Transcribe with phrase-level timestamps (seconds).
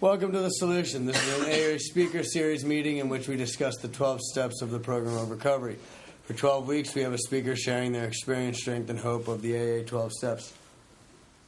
[0.00, 1.06] Welcome to The Solution.
[1.06, 4.70] This is an AA speaker series meeting in which we discuss the 12 steps of
[4.70, 5.76] the program of recovery.
[6.22, 9.56] For 12 weeks, we have a speaker sharing their experience, strength, and hope of the
[9.56, 10.52] AA 12 steps.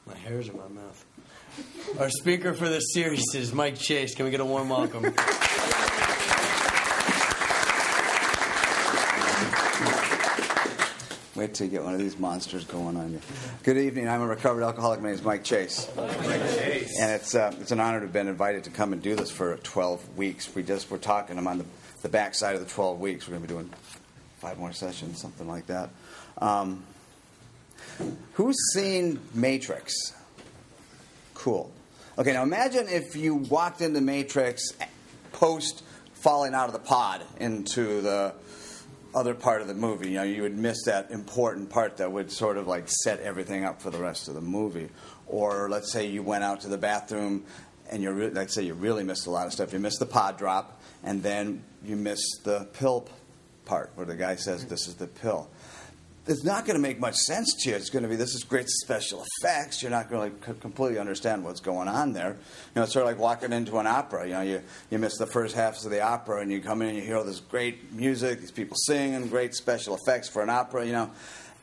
[0.04, 1.04] My hair's in my mouth.
[2.00, 4.16] Our speaker for this series is Mike Chase.
[4.16, 5.14] Can we get a warm welcome?
[11.40, 13.20] Wait till you get one of these monsters going on you.
[13.62, 14.10] Good evening.
[14.10, 15.00] I'm a recovered alcoholic.
[15.00, 15.88] My name is Mike Chase.
[15.96, 17.00] Mike Chase.
[17.00, 19.30] And it's uh, it's an honor to have been invited to come and do this
[19.30, 20.54] for 12 weeks.
[20.54, 21.38] We just we're talking.
[21.38, 21.64] I'm on the
[22.02, 23.26] the back side of the 12 weeks.
[23.26, 23.70] We're going to be doing
[24.36, 25.88] five more sessions, something like that.
[26.36, 26.84] Um,
[28.34, 29.94] who's seen Matrix?
[31.32, 31.72] Cool.
[32.18, 34.74] Okay, now imagine if you walked into Matrix
[35.32, 38.34] post falling out of the pod into the
[39.14, 40.10] other part of the movie.
[40.10, 43.64] You know, you would miss that important part that would sort of like set everything
[43.64, 44.88] up for the rest of the movie.
[45.26, 47.44] Or let's say you went out to the bathroom
[47.90, 49.72] and you're, re- let's say you really missed a lot of stuff.
[49.72, 53.08] You missed the pod drop, and then you missed the pill
[53.64, 55.50] part where the guy says, "This is the pill."
[56.26, 57.76] It's not going to make much sense to you.
[57.76, 59.82] It's going to be this is great special effects.
[59.82, 62.30] You're not going to completely understand what's going on there.
[62.30, 62.36] You
[62.76, 64.26] know, it's sort of like walking into an opera.
[64.26, 66.88] You know, you you miss the first halves of the opera, and you come in
[66.88, 70.50] and you hear all this great music, these people singing, great special effects for an
[70.50, 70.84] opera.
[70.84, 71.10] You know,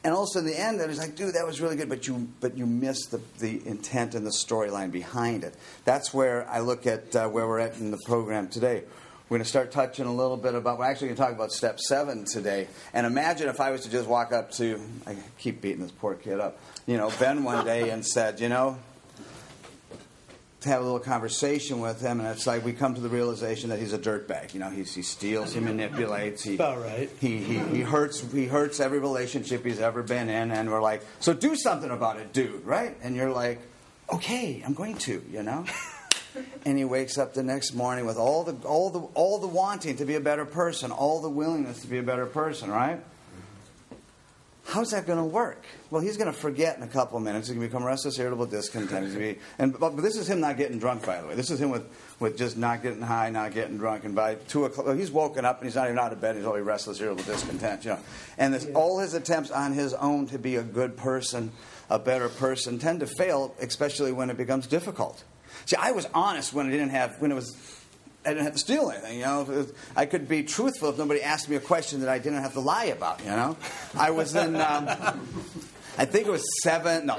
[0.04, 2.58] and also in the end, it's like, dude, that was really good, but you but
[2.58, 5.54] you missed the the intent and the storyline behind it.
[5.86, 8.84] That's where I look at uh, where we're at in the program today.
[9.30, 10.80] We're going to start touching a little bit about.
[10.80, 12.70] We're actually going to talk about step seven today.
[12.94, 14.80] And imagine if I was to just walk up to.
[15.06, 16.60] I keep beating this poor kid up.
[16.86, 18.78] You know, Ben one day and said, you know,
[20.62, 23.70] to have a little conversation with him, and it's like we come to the realization
[23.70, 24.54] that he's a dirtbag.
[24.54, 27.10] You know, he's, he steals, he manipulates, he About right.
[27.20, 31.04] he, he he hurts he hurts every relationship he's ever been in, and we're like,
[31.20, 32.96] so do something about it, dude, right?
[33.04, 33.60] And you're like,
[34.12, 35.66] okay, I'm going to, you know.
[36.66, 39.98] And he wakes up the next morning with all the all the all the wanting
[39.98, 43.00] to be a better person, all the willingness to be a better person, right?
[44.68, 45.64] How's that going to work?
[45.92, 47.48] Well, he's going to forget in a couple of minutes.
[47.48, 49.06] He's going to become restless, irritable, discontent.
[49.06, 51.28] He's going to be, and but, but this is him not getting drunk, by the
[51.28, 51.36] way.
[51.36, 51.88] This is him with,
[52.20, 55.60] with just not getting high, not getting drunk, and by two o'clock, he's woken up
[55.60, 56.36] and he's not even out of bed.
[56.36, 57.86] He's already restless, irritable, discontent.
[57.86, 58.00] You know,
[58.38, 61.54] and this, all his attempts on his own to be a good person,
[61.90, 65.24] a better person, tend to fail, especially when it becomes difficult.
[65.68, 67.56] See, I was honest when I didn't have when it was
[68.26, 69.20] I didn't have to steal anything.
[69.20, 72.42] You know, I could be truthful if nobody asked me a question that I didn't
[72.42, 73.20] have to lie about.
[73.20, 73.58] You know,
[73.96, 74.56] I was in.
[74.56, 74.90] Um,
[76.00, 77.18] I think it was seven, no,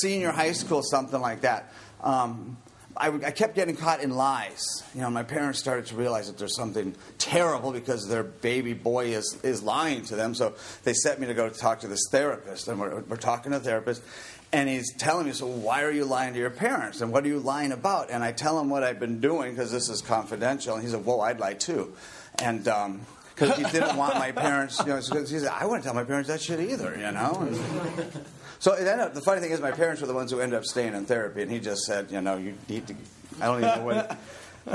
[0.00, 1.72] senior high school, something like that.
[2.00, 2.56] Um,
[2.96, 4.64] I, I, kept getting caught in lies.
[4.94, 9.06] You know, my parents started to realize that there's something terrible because their baby boy
[9.06, 10.34] is, is lying to them.
[10.34, 10.54] So
[10.84, 13.60] they sent me to go talk to this therapist, and we're, we're talking to a
[13.60, 14.02] therapist.
[14.52, 17.00] And he's telling me, so why are you lying to your parents?
[17.00, 18.10] And what are you lying about?
[18.10, 20.74] And I tell him what I've been doing because this is confidential.
[20.74, 21.94] And he said, well, I'd lie too.
[22.38, 25.94] And because um, he didn't want my parents, you know, he said, I wouldn't tell
[25.94, 27.38] my parents that shit either, you know.
[27.40, 28.24] And
[28.60, 30.58] so it ended up, the funny thing is, my parents were the ones who ended
[30.58, 31.42] up staying in therapy.
[31.42, 32.94] And he just said, you know, you need to,
[33.40, 34.18] I don't even know what.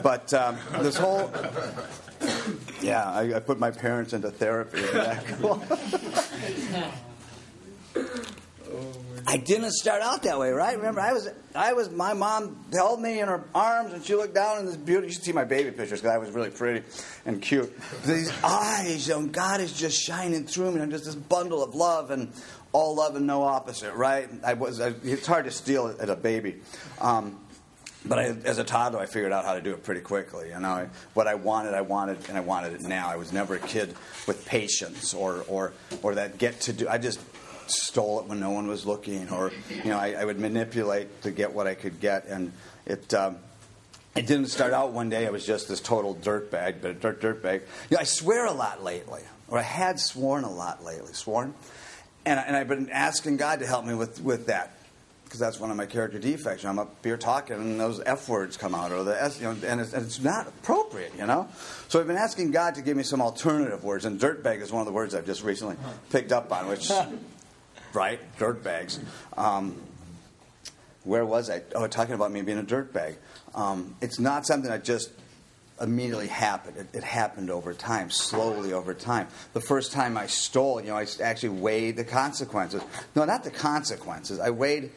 [0.04, 1.32] But um, this whole,
[2.82, 4.82] yeah, I, I, put my parents into therapy.
[9.28, 10.76] I didn't start out that way, right?
[10.76, 14.34] Remember, I was, I was, my mom held me in her arms, and she looked
[14.34, 15.08] down in this beauty.
[15.08, 16.86] You should see my baby pictures because I was really pretty
[17.26, 17.72] and cute.
[18.04, 21.76] These eyes, you know, God is just shining through me, I'm just this bundle of
[21.76, 22.32] love and
[22.74, 24.30] all love and no opposite, right?
[24.44, 24.80] I was.
[24.80, 26.62] I, it's hard to steal as a baby.
[27.00, 27.40] Um,
[28.06, 30.50] but I, as a toddler, I figured out how to do it pretty quickly.
[30.50, 33.10] You know, I, what I wanted, I wanted, and I wanted it now.
[33.10, 33.94] I was never a kid
[34.28, 36.88] with patience or or or that get to do.
[36.88, 37.20] I just
[37.72, 41.32] stole it when no one was looking, or you know, I, I would manipulate to
[41.32, 42.52] get what I could get, and
[42.86, 43.14] it.
[43.14, 43.38] Um,
[44.14, 45.26] it didn't start out one day.
[45.26, 47.62] I was just this total dirtbag, but a dirt dirtbag.
[47.90, 51.14] You know, I swear a lot lately, or I had sworn a lot lately.
[51.14, 51.54] Sworn,
[52.26, 54.74] and, I, and I've been asking God to help me with with that
[55.32, 56.66] because that's one of my character defects.
[56.66, 59.56] I'm up here talking, and those F words come out, or the S, you know,
[59.66, 61.48] and it's, and it's, not appropriate, you know.
[61.88, 64.82] So I've been asking God to give me some alternative words, and dirtbag is one
[64.82, 65.78] of the words I've just recently
[66.10, 66.92] picked up on, which
[67.94, 68.20] right?
[68.38, 69.00] Dirt bags.
[69.38, 69.82] Um,
[71.04, 71.62] where was I?
[71.74, 73.16] Oh, talking about me being a dirt bag.
[73.56, 75.12] Um, it's not something that just
[75.82, 76.78] immediately happened.
[76.78, 79.28] It, it, happened over time, slowly over time.
[79.54, 82.84] The first time I stole, you know, I actually weighed the consequences.
[83.16, 84.40] No, not the consequences.
[84.40, 84.92] I weighed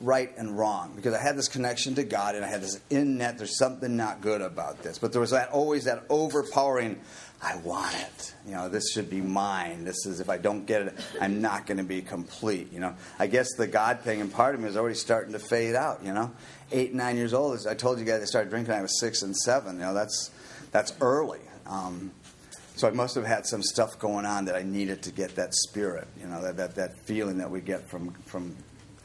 [0.00, 3.18] right and wrong because I had this connection to God and I had this in
[3.18, 3.38] net.
[3.38, 7.00] There's something not good about this, but there was that always that overpowering.
[7.40, 8.34] I want it.
[8.46, 9.84] You know, this should be mine.
[9.84, 12.72] This is if I don't get it, I'm not going to be complete.
[12.72, 15.38] You know, I guess the God thing in part of me is already starting to
[15.38, 16.02] fade out.
[16.02, 16.32] You know,
[16.72, 17.54] eight, nine years old.
[17.54, 18.74] As I told you guys, I started drinking.
[18.74, 19.74] I was six and seven.
[19.76, 20.30] You know, that's
[20.72, 21.40] that's early.
[21.66, 22.10] Um,
[22.74, 25.54] so I must have had some stuff going on that I needed to get that
[25.54, 26.08] spirit.
[26.20, 28.56] You know, that that, that feeling that we get from from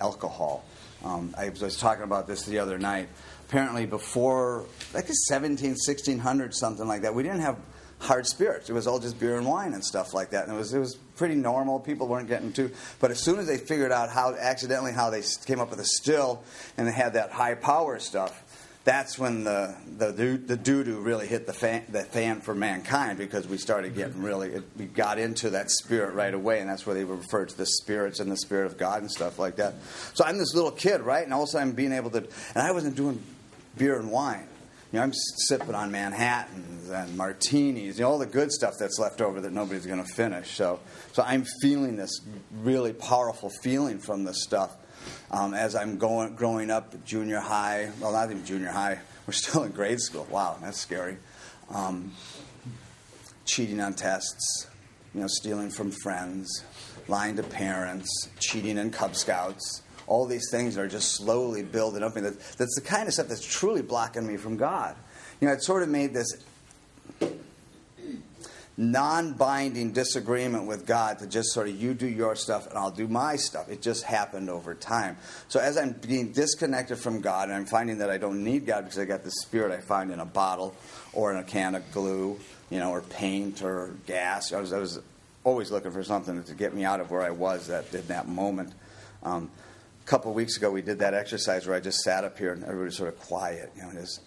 [0.02, 0.66] alcohol.
[1.04, 3.10] Um, I was talking about this the other night.
[3.48, 7.58] Apparently, before like the 17, 1600, something like that, we didn't have
[8.04, 8.70] hard spirits.
[8.70, 10.48] It was all just beer and wine and stuff like that.
[10.48, 11.80] And it was, it was pretty normal.
[11.80, 12.72] People weren't getting too.
[13.00, 15.86] But as soon as they figured out how, accidentally, how they came up with a
[15.86, 16.44] still
[16.78, 18.44] and they had that high power stuff,
[18.86, 23.18] that's when the the the doo doo really hit the fan, the fan for mankind
[23.18, 24.02] because we started mm-hmm.
[24.02, 27.48] getting really it, we got into that spirit right away and that's where they referred
[27.48, 29.76] to the spirits and the spirit of God and stuff like that.
[30.14, 31.24] So I'm this little kid, right?
[31.24, 33.22] And all of a sudden I'm being able to and I wasn't doing
[33.78, 34.48] beer and wine.
[34.94, 39.00] You know, I'm sipping on Manhattans and martinis, you know, all the good stuff that's
[39.00, 40.52] left over that nobody's going to finish.
[40.52, 40.82] So,
[41.14, 42.22] so I'm feeling this
[42.62, 44.76] really powerful feeling from this stuff
[45.32, 47.90] um, as I'm going, growing up, junior high.
[48.00, 49.00] Well, not even junior high.
[49.26, 50.28] We're still in grade school.
[50.30, 51.18] Wow, that's scary.
[51.72, 52.12] Um,
[53.46, 54.68] cheating on tests,
[55.16, 56.64] you know, stealing from friends,
[57.08, 62.16] lying to parents, cheating in Cub Scouts all these things are just slowly building up.
[62.16, 64.96] And that's the kind of stuff that's truly blocking me from God.
[65.40, 66.44] You know, it sort of made this
[68.78, 72.92] non binding disagreement with God to just sort of you do your stuff and I'll
[72.92, 73.70] do my stuff.
[73.70, 75.18] It just happened over time.
[75.48, 78.86] So as I'm being disconnected from God and I'm finding that I don't need God
[78.86, 80.76] because I got the spirit I find in a bottle
[81.14, 82.40] or in a can of glue,
[82.70, 84.52] you know, or paint or gas.
[84.54, 85.00] I was, I was
[85.44, 88.28] always looking for something to get me out of where I was at, in that
[88.28, 88.74] moment.
[89.22, 89.52] Um,
[90.04, 92.52] a couple of weeks ago, we did that exercise where I just sat up here
[92.52, 93.72] and everybody was sort of quiet.
[93.76, 94.22] You know, just,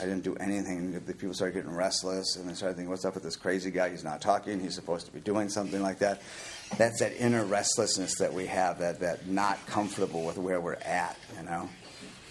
[0.00, 0.92] I didn't do anything.
[0.92, 3.90] The people started getting restless, and they started thinking, "What's up with this crazy guy?
[3.90, 4.60] He's not talking.
[4.60, 6.22] He's supposed to be doing something like that."
[6.76, 11.16] That's that inner restlessness that we have, that that not comfortable with where we're at.
[11.36, 11.68] You know,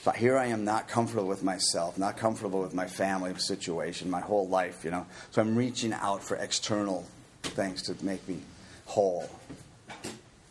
[0.04, 4.22] so here I am, not comfortable with myself, not comfortable with my family situation, my
[4.22, 4.84] whole life.
[4.84, 7.06] You know, so I'm reaching out for external
[7.44, 8.40] things to make me
[8.86, 9.30] whole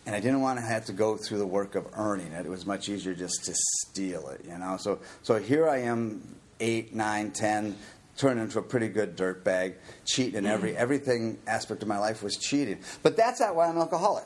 [0.08, 2.46] and I didn't want to have to go through the work of earning it.
[2.46, 4.78] It was much easier just to steal it, you know.
[4.78, 6.22] So, so here I am,
[6.60, 7.76] eight, nine, ten,
[8.16, 9.74] turned into a pretty good dirt bag,
[10.06, 10.80] cheating in every mm-hmm.
[10.80, 12.78] everything aspect of my life was cheating.
[13.02, 14.24] But that's not why I'm alcoholic.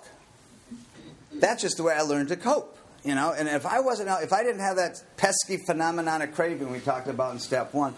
[1.33, 3.35] That's just the way I learned to cope, you know.
[3.37, 7.09] And if I wasn't, if I didn't have that pesky phenomenon of craving we talked
[7.09, 7.95] about in step one,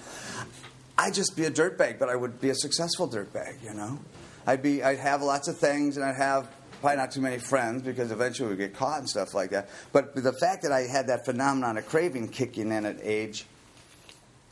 [0.97, 3.99] I'd just be a dirtbag, but I would be a successful dirtbag, you know.
[4.47, 6.49] I'd be, I'd have lots of things, and I'd have
[6.85, 9.71] probably not too many friends because eventually we get caught and stuff like that.
[9.91, 13.47] But the fact that I had that phenomenon of craving kicking in at age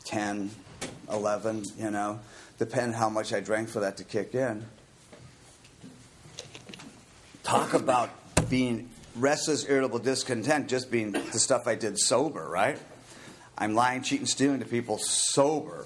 [0.05, 0.49] 10,
[1.11, 2.19] 11, you know,
[2.57, 4.65] depend how much I drank for that to kick in.
[7.43, 8.09] Talk about
[8.49, 12.79] being restless, irritable, discontent, just being the stuff I did sober, right?
[13.59, 15.85] I'm lying, cheating, stealing to people sober.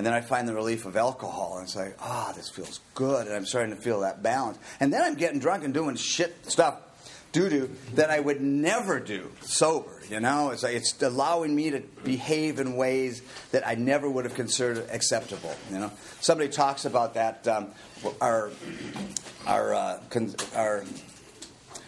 [0.00, 2.80] And then I find the relief of alcohol, and it's like, ah, oh, this feels
[2.94, 4.58] good, and I'm starting to feel that balance.
[4.80, 6.78] And then I'm getting drunk and doing shit stuff,
[7.32, 10.00] doo doo, that I would never do sober.
[10.08, 13.20] You know, it's like it's allowing me to behave in ways
[13.50, 15.54] that I never would have considered acceptable.
[15.70, 15.92] You know,
[16.22, 17.46] somebody talks about that.
[17.46, 17.66] Um,
[18.22, 18.52] our
[19.46, 20.00] our uh,
[20.56, 20.82] our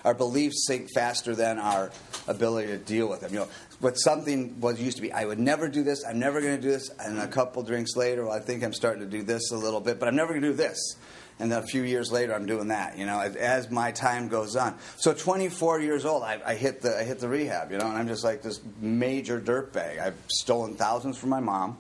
[0.05, 1.91] our beliefs sink faster than our
[2.29, 3.33] ability to deal with them.
[3.33, 3.49] You know,
[3.83, 5.13] what something was used to be.
[5.13, 6.05] I would never do this.
[6.09, 6.89] I'm never going to do this.
[7.01, 9.81] And a couple drinks later, well, I think I'm starting to do this a little
[9.81, 10.97] bit, but I'm never going to do this.
[11.41, 12.97] And then a few years later, I'm doing that.
[12.97, 14.79] You know, as, as my time goes on.
[14.99, 17.73] So 24 years old, I, I, hit the I hit the rehab.
[17.73, 20.01] You know, and I'm just like this major dirtbag.
[20.01, 21.77] I've stolen thousands from my mom.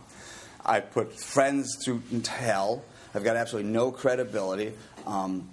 [0.67, 2.83] I put friends through hell.
[3.15, 4.73] I've got absolutely no credibility.
[5.07, 5.49] Um,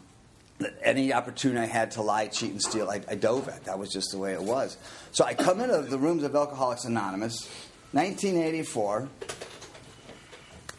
[0.83, 3.65] any opportunity I had to lie, cheat, and steal, I, I, dove at.
[3.65, 4.77] That was just the way it was.
[5.11, 7.47] So I come into the rooms of Alcoholics Anonymous,
[7.91, 9.09] 1984.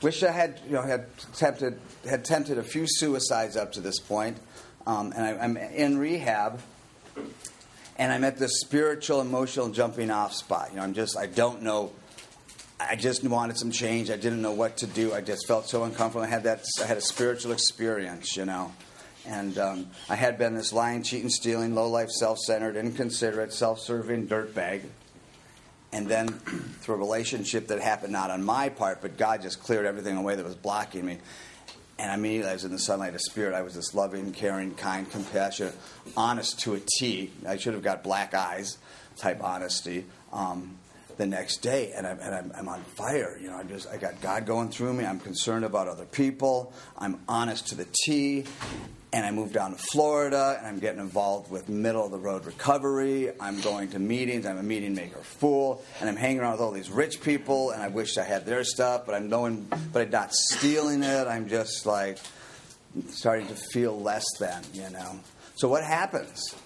[0.03, 3.99] Wish I had, you know, had tempted had tempted a few suicides up to this
[3.99, 4.39] point,
[4.87, 6.61] um, and I, I'm in rehab.
[7.97, 10.71] And I'm at this spiritual, emotional jumping off spot.
[10.71, 11.93] You know, I'm just, I don't know
[12.81, 14.11] I just wanted some change.
[14.11, 15.13] I didn't know what to do.
[15.13, 16.25] I just felt so uncomfortable.
[16.25, 16.65] I had that.
[16.83, 18.73] I had a spiritual experience, you know.
[19.27, 23.81] And um, I had been this lying, cheating, stealing, low life, self centered, inconsiderate, self
[23.81, 24.83] serving dirtbag.
[25.93, 26.29] And then
[26.81, 30.37] through a relationship that happened not on my part, but God just cleared everything away
[30.37, 31.19] that was blocking me.
[31.99, 33.55] And immediately I was in the sunlight of spirit.
[33.55, 35.77] I was this loving, caring, kind, compassionate,
[36.17, 37.31] honest to a T.
[37.47, 38.79] I should have got black eyes,
[39.17, 40.07] type honesty.
[40.33, 40.79] Um,
[41.21, 43.39] the next day, and, I'm, and I'm, I'm on fire.
[43.39, 45.05] You know, I'm just I got God going through me.
[45.05, 46.73] I'm concerned about other people.
[46.97, 48.45] I'm honest to the T,
[49.13, 52.47] and I moved down to Florida, and I'm getting involved with middle of the road
[52.47, 53.31] recovery.
[53.39, 54.47] I'm going to meetings.
[54.47, 57.83] I'm a meeting maker fool, and I'm hanging around with all these rich people, and
[57.83, 61.27] I wish I had their stuff, but I'm knowing, but I'm not stealing it.
[61.27, 62.17] I'm just like
[63.11, 65.21] starting to feel less than, you know.
[65.57, 66.57] So what happens?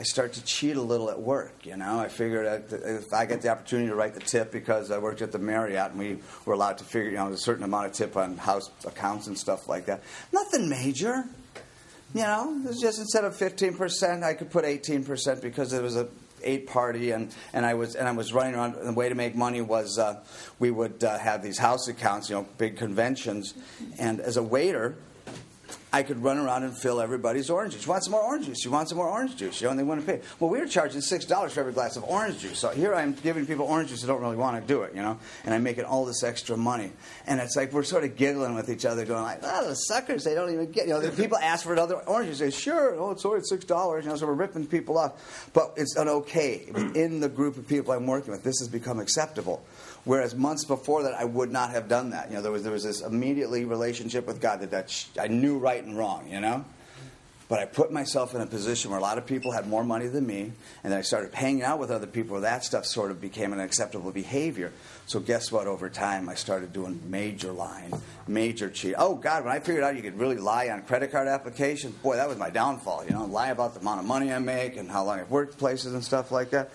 [0.00, 1.66] I start to cheat a little at work.
[1.66, 4.96] You know, I figured if I get the opportunity to write the tip because I
[4.96, 7.88] worked at the Marriott and we were allowed to figure, you know, a certain amount
[7.88, 10.02] of tip on house accounts and stuff like that.
[10.32, 11.24] Nothing major.
[12.14, 15.74] You know, it was just instead of fifteen percent, I could put eighteen percent because
[15.74, 16.08] it was a
[16.42, 18.76] eight party and, and I was and I was running around.
[18.82, 20.24] The way to make money was uh,
[20.58, 23.52] we would uh, have these house accounts, you know, big conventions,
[23.98, 24.96] and as a waiter
[25.92, 27.84] I could run around and fill everybody's orange juice.
[27.84, 28.64] You want some more orange juice?
[28.64, 29.60] You want some more orange juice?
[29.60, 30.20] You know, and they want to pay.
[30.38, 32.58] Well, we were charging six dollars for every glass of orange juice.
[32.58, 35.02] So here I'm giving people orange juice that don't really want to do it, you
[35.02, 36.92] know, and I'm making all this extra money.
[37.26, 40.24] And it's like we're sort of giggling with each other, going like, "Oh, the suckers!
[40.24, 42.38] They don't even get." You know, the people ask for another orange juice.
[42.38, 45.50] They say, "Sure, oh, it's only six dollars." You know, so we're ripping people off.
[45.52, 48.44] But it's an okay in the group of people I'm working with.
[48.44, 49.64] This has become acceptable.
[50.04, 52.30] Whereas months before that, I would not have done that.
[52.30, 55.28] You know, there was there was this immediately relationship with God that, that sh- I
[55.28, 56.28] knew right and wrong.
[56.30, 56.64] You know,
[57.50, 60.06] but I put myself in a position where a lot of people had more money
[60.06, 60.52] than me,
[60.84, 63.52] and then I started hanging out with other people where that stuff sort of became
[63.52, 64.72] an acceptable behavior.
[65.06, 65.66] So guess what?
[65.66, 67.92] Over time, I started doing major lying,
[68.28, 68.94] major cheat.
[68.96, 72.14] Oh God, when I figured out you could really lie on credit card applications, boy,
[72.16, 73.04] that was my downfall.
[73.04, 75.58] You know, lie about the amount of money I make and how long I've worked
[75.58, 76.70] places and stuff like that.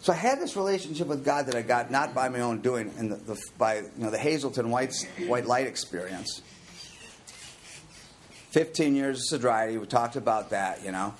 [0.00, 2.92] So I had this relationship with God that I got not by my own doing,
[2.98, 4.94] in the, the, by you know the Hazelden white,
[5.26, 6.42] white light experience.
[8.50, 9.78] Fifteen years of sobriety.
[9.78, 10.84] We talked about that.
[10.84, 11.14] You know,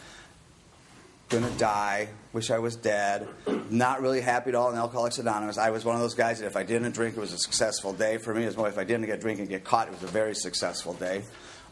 [1.28, 2.08] gonna die.
[2.32, 3.28] Wish I was dead.
[3.70, 5.58] Not really happy at all in Alcoholics Anonymous.
[5.58, 7.92] I was one of those guys that if I didn't drink, it was a successful
[7.92, 8.44] day for me.
[8.44, 10.94] As well, if I didn't get drink and get caught, it was a very successful
[10.94, 11.22] day.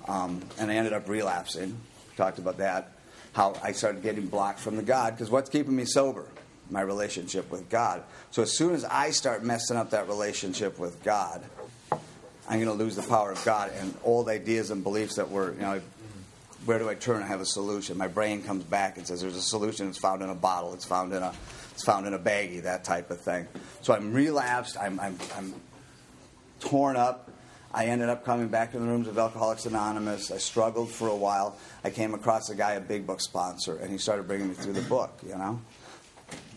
[0.07, 1.79] Um, and I ended up relapsing.
[2.17, 2.98] Talked about that.
[3.39, 6.27] How I started getting blocked from the God because what's keeping me sober?
[6.71, 8.03] my relationship with God.
[8.31, 11.43] So as soon as I start messing up that relationship with God,
[11.93, 15.53] I'm going to lose the power of God and old ideas and beliefs that were,
[15.53, 15.81] you know,
[16.65, 17.23] where do I turn?
[17.23, 17.97] I have a solution.
[17.97, 19.89] My brain comes back and says, "There's a solution.
[19.89, 20.75] It's found in a bottle.
[20.75, 21.33] It's found in a,
[21.71, 22.65] it's found in a baggie.
[22.65, 23.47] That type of thing."
[23.81, 24.77] So I'm relapsed.
[24.77, 25.55] I'm, I'm, I'm
[26.61, 27.31] torn up.
[27.73, 30.31] I ended up coming back to the rooms of Alcoholics Anonymous.
[30.31, 31.57] I struggled for a while.
[31.85, 34.73] I came across a guy, a big book sponsor, and he started bringing me through
[34.73, 35.13] the book.
[35.27, 35.61] You know,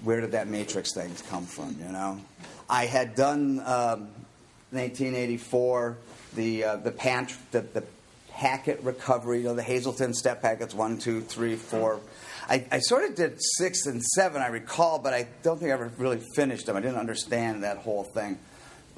[0.03, 1.75] where did that matrix thing come from?
[1.79, 2.21] You know,
[2.69, 4.07] I had done um,
[4.71, 5.97] 1984
[6.33, 7.83] the uh, the pant the, the
[8.29, 9.39] packet recovery.
[9.39, 11.99] You know, the Hazelden step packets one, two, three, four.
[12.49, 15.73] I, I sort of did six and seven, I recall, but I don't think I
[15.73, 16.75] ever really finished them.
[16.75, 18.39] I didn't understand that whole thing.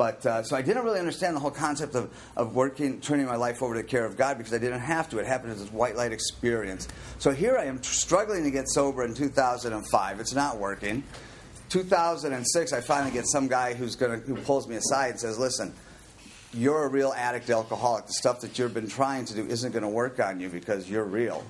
[0.04, 3.38] But uh, so I didn't really understand the whole concept of, of working, turning my
[3.38, 5.20] life over to the care of God because I didn't have to.
[5.20, 6.90] It happened as this white light experience.
[7.20, 10.20] So here I am struggling to get sober in 2005.
[10.20, 11.04] It's not working.
[11.70, 15.74] 2006, I finally get some guy who's gonna, who pulls me aside and says, "Listen,
[16.54, 18.08] you're a real addict alcoholic.
[18.08, 20.90] The stuff that you've been trying to do isn't going to work on you because
[20.90, 21.46] you're real."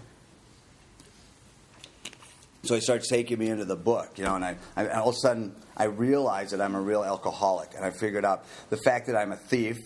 [2.64, 5.16] So he starts taking me into the book, you know, and I, I all of
[5.16, 9.08] a sudden I realize that I'm a real alcoholic, and I figured out the fact
[9.08, 9.78] that I'm a thief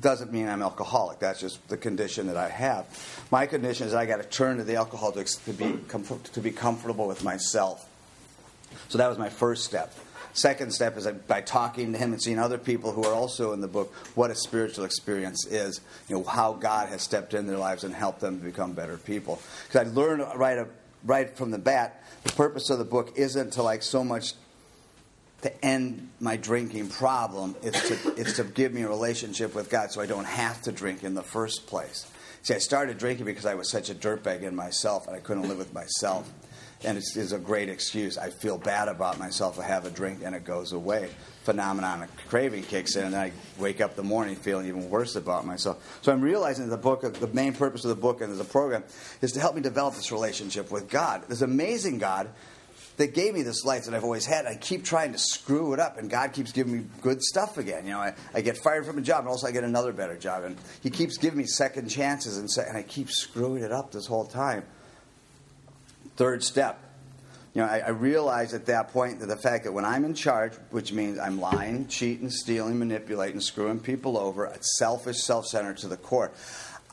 [0.00, 1.20] doesn't mean I'm alcoholic.
[1.20, 2.86] That's just the condition that I have.
[3.30, 5.78] My condition is I got to turn to the alcohol to, to be
[6.32, 7.88] to be comfortable with myself.
[8.88, 9.94] So that was my first step.
[10.32, 13.62] Second step is by talking to him and seeing other people who are also in
[13.62, 15.80] the book what a spiritual experience is.
[16.08, 18.98] You know how God has stepped in their lives and helped them to become better
[18.98, 19.40] people.
[19.66, 20.58] Because I learned right
[21.04, 24.34] right from the bat the purpose of the book isn't to like so much
[25.42, 27.54] to end my drinking problem.
[27.62, 30.72] It's to, it's to give me a relationship with God so I don't have to
[30.72, 32.10] drink in the first place.
[32.42, 35.48] See, I started drinking because I was such a dirtbag in myself and I couldn't
[35.48, 36.32] live with myself.
[36.86, 38.16] And it's, it's a great excuse.
[38.16, 39.58] I feel bad about myself.
[39.58, 41.10] I have a drink and it goes away.
[41.42, 45.44] Phenomenon of craving kicks in, and I wake up the morning feeling even worse about
[45.44, 45.98] myself.
[46.02, 48.84] So I'm realizing the book, the main purpose of the book and the program
[49.20, 51.24] is to help me develop this relationship with God.
[51.28, 52.30] This amazing God
[52.96, 54.46] that gave me this life that I've always had.
[54.46, 57.84] I keep trying to screw it up, and God keeps giving me good stuff again.
[57.84, 60.16] You know, I, I get fired from a job, and also I get another better
[60.16, 63.92] job, and He keeps giving me second chances, and, and I keep screwing it up
[63.92, 64.64] this whole time.
[66.16, 66.80] Third step.
[67.54, 70.12] You know, I, I realize at that point that the fact that when I'm in
[70.14, 75.88] charge, which means I'm lying, cheating, stealing, manipulating, screwing people over, it's selfish, self-centered to
[75.88, 76.32] the core.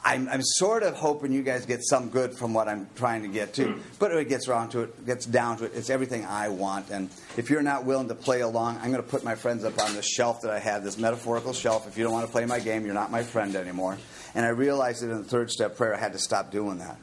[0.05, 3.29] I'm, I'm sort of hoping you guys get some good from what I'm trying to
[3.29, 3.67] get to.
[3.67, 3.81] Mm.
[3.99, 6.89] But it gets around to it, gets down to it, it's everything I want.
[6.89, 9.79] And if you're not willing to play along, I'm going to put my friends up
[9.79, 11.87] on this shelf that I had, this metaphorical shelf.
[11.87, 13.97] If you don't want to play my game, you're not my friend anymore.
[14.35, 16.97] And I realized that in the third step prayer, I had to stop doing that.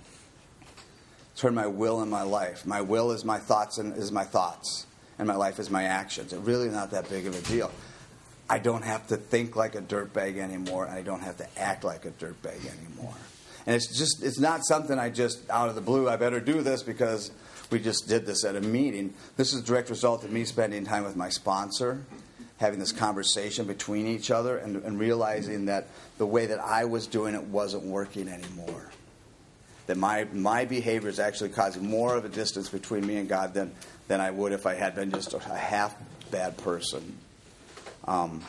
[1.40, 2.66] Turn my will in my life.
[2.66, 4.87] My will is my thoughts and is my thoughts,
[5.18, 6.35] and my life is my actions.
[6.35, 7.73] It's really not that big of a deal.
[8.50, 11.82] I don't have to think like a dirtbag anymore, and I don't have to act
[11.82, 13.14] like a dirtbag anymore.
[13.66, 16.61] And it's just, it's not something I just, out of the blue, I better do
[16.61, 17.30] this because
[17.70, 19.14] we just did this at a meeting.
[19.38, 22.04] This is a direct result of me spending time with my sponsor,
[22.59, 25.87] having this conversation between each other, and, and realizing that
[26.18, 28.90] the way that I was doing it wasn't working anymore.
[29.90, 33.54] That my, my behavior is actually causing more of a distance between me and God
[33.54, 33.73] than,
[34.06, 35.97] than I would if I had been just a half
[36.30, 37.18] bad person.
[38.04, 38.44] Um,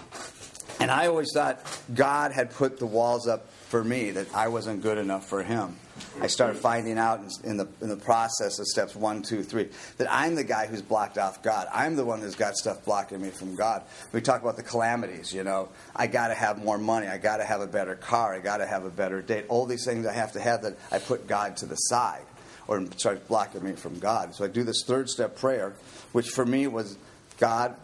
[0.79, 1.59] and I always thought
[1.95, 5.77] God had put the walls up for me, that I wasn't good enough for Him.
[6.21, 10.11] I started finding out in the, in the process of steps one, two, three, that
[10.11, 11.67] I'm the guy who's blocked off God.
[11.73, 13.83] I'm the one who's got stuff blocking me from God.
[14.11, 15.69] We talk about the calamities, you know.
[15.95, 17.07] I got to have more money.
[17.07, 18.33] I got to have a better car.
[18.35, 19.45] I got to have a better date.
[19.47, 22.25] All these things I have to have that I put God to the side
[22.67, 24.35] or starts blocking me from God.
[24.35, 25.73] So I do this third step prayer,
[26.11, 26.97] which for me was
[27.39, 27.75] God,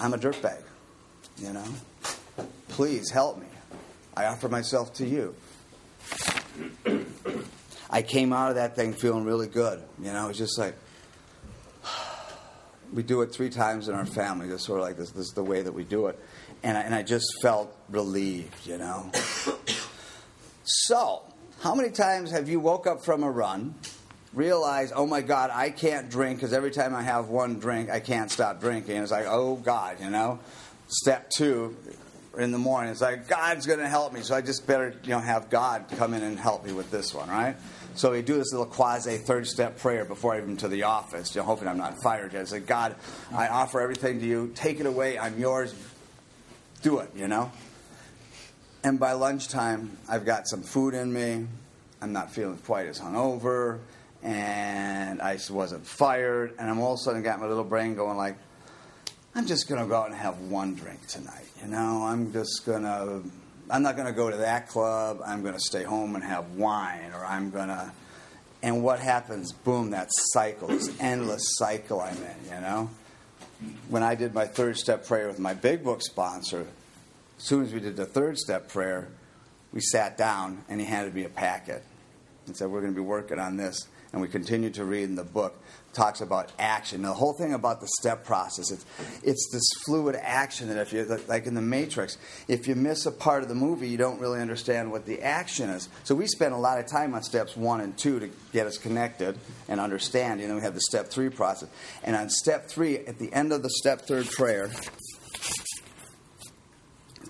[0.00, 0.62] I'm a dirtbag.
[1.38, 1.64] You know?
[2.68, 3.46] Please help me.
[4.16, 5.34] I offer myself to you.
[7.90, 9.82] I came out of that thing feeling really good.
[10.02, 10.74] You know, it's just like,
[12.92, 15.32] we do it three times in our family, just sort of like this, this is
[15.32, 16.18] the way that we do it.
[16.62, 19.10] And I, and I just felt relieved, you know.
[20.64, 21.22] so,
[21.60, 23.74] how many times have you woke up from a run,
[24.32, 28.00] realized, oh my God, I can't drink because every time I have one drink, I
[28.00, 28.96] can't stop drinking?
[28.96, 30.38] It's like, oh God, you know
[30.88, 31.76] step two
[32.38, 32.90] in the morning.
[32.90, 35.86] It's like God's going to help me, so I just better you know have God
[35.96, 37.56] come in and help me with this one, right?
[37.96, 41.34] So we do this little quasi third step prayer before I even to the office,
[41.34, 42.42] you know, hoping I'm not fired yet.
[42.42, 42.96] It's like God,
[43.32, 44.52] I offer everything to you.
[44.54, 45.16] Take it away.
[45.18, 45.74] I'm yours.
[46.82, 47.52] Do it, you know.
[48.82, 51.46] And by lunchtime, I've got some food in me.
[52.02, 53.78] I'm not feeling quite as hungover,
[54.22, 56.54] and I wasn't fired.
[56.58, 58.36] And I'm all of a sudden got my little brain going like,
[59.36, 61.46] I'm just going to go out and have one drink tonight.
[61.60, 63.20] You know, I'm just going to,
[63.68, 65.20] I'm not going to go to that club.
[65.26, 67.92] I'm going to stay home and have wine, or I'm going to,
[68.62, 69.50] and what happens?
[69.50, 72.90] Boom, that cycle, this endless cycle I'm in, you know?
[73.88, 76.66] When I did my third step prayer with my big book sponsor,
[77.38, 79.08] as soon as we did the third step prayer,
[79.72, 81.82] we sat down and he handed me a packet
[82.46, 83.88] and said, We're going to be working on this.
[84.12, 85.60] And we continued to read in the book
[85.94, 87.02] talks about action.
[87.02, 88.84] the whole thing about the step process, it's,
[89.22, 93.12] it's this fluid action that if you, like in the Matrix, if you miss a
[93.12, 95.88] part of the movie, you don't really understand what the action is.
[96.04, 98.78] So we spend a lot of time on steps one and two to get us
[98.78, 100.40] connected and understand.
[100.40, 101.68] You know, we have the step three process.
[102.02, 104.68] And on step three, at the end of the step third prayer,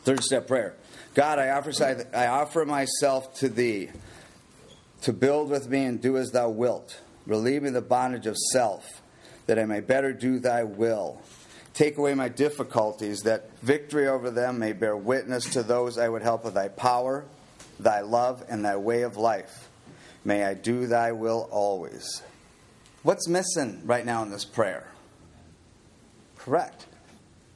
[0.03, 0.75] third step prayer,
[1.15, 1.73] God, I offer,
[2.13, 3.91] I offer myself to thee
[5.03, 9.03] to build with me and do as thou wilt relieving the bondage of self,
[9.47, 11.21] that I may better do thy will.
[11.75, 16.23] Take away my difficulties, that victory over them may bear witness to those I would
[16.23, 17.25] help with thy power,
[17.81, 19.69] thy love, and thy way of life.
[20.25, 22.23] May I do thy will always.
[23.03, 24.89] What's missing right now in this prayer?
[26.39, 26.87] Correct.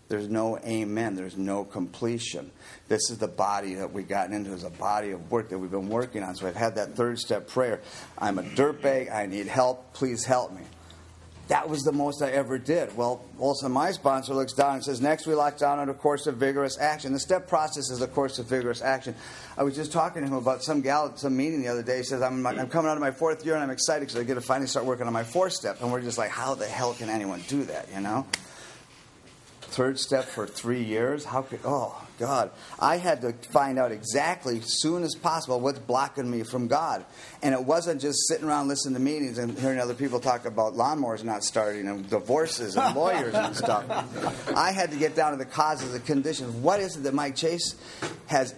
[0.08, 1.16] There's no amen.
[1.16, 2.50] There's no completion.
[2.88, 5.70] This is the body that we've gotten into as a body of work that we've
[5.70, 6.34] been working on.
[6.34, 7.80] So I've had that third step prayer.
[8.16, 9.12] I'm a dirtbag.
[9.12, 9.92] I need help.
[9.92, 10.62] Please help me.
[11.48, 12.94] That was the most I ever did.
[12.94, 16.26] Well, also my sponsor looks down and says, next we lock down on a course
[16.26, 17.14] of vigorous action.
[17.14, 19.14] The step process is a course of vigorous action.
[19.56, 21.98] I was just talking to him about some gal at some meeting the other day.
[21.98, 24.24] He says, I'm, I'm coming out of my fourth year and I'm excited because I
[24.24, 25.80] get to finally start working on my fourth step.
[25.80, 28.26] And we're just like, how the hell can anyone do that, you know?
[29.78, 31.24] Third step for three years.
[31.24, 32.50] How could, oh, God.
[32.80, 37.04] I had to find out exactly, as soon as possible, what's blocking me from God.
[37.44, 40.74] And it wasn't just sitting around listening to meetings and hearing other people talk about
[40.74, 43.86] lawnmowers not starting and divorces and lawyers and stuff.
[44.52, 46.52] I had to get down to the causes, and conditions.
[46.56, 47.76] What is it that Mike Chase
[48.26, 48.56] has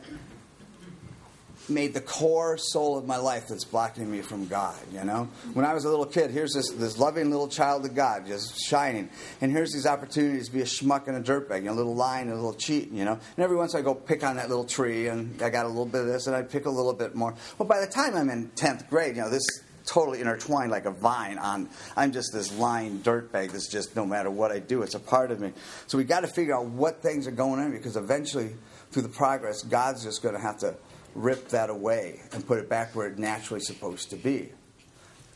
[1.71, 5.29] made the core soul of my life that's blocking me from God, you know?
[5.55, 8.61] When I was a little kid, here's this, this loving little child of God just
[8.61, 9.09] shining.
[9.41, 12.33] And here's these opportunities to be a schmuck and a dirtbag, a little lying and
[12.33, 13.13] a little cheating, you know?
[13.13, 15.87] And every once I go pick on that little tree and I got a little
[15.87, 17.35] bit of this and I pick a little bit more.
[17.59, 19.47] Well, by the time I'm in 10th grade, you know, this
[19.87, 24.31] totally intertwined like a vine on I'm just this lying dirtbag that's just no matter
[24.31, 25.53] what I do, it's a part of me.
[25.87, 28.51] So we got to figure out what things are going on because eventually
[28.91, 30.75] through the progress, God's just going to have to
[31.14, 34.51] rip that away and put it back where it's naturally supposed to be.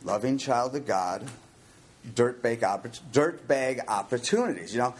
[0.03, 1.29] Loving child of God,
[2.15, 4.73] dirt bag, oppor- opportunities.
[4.75, 4.95] You know,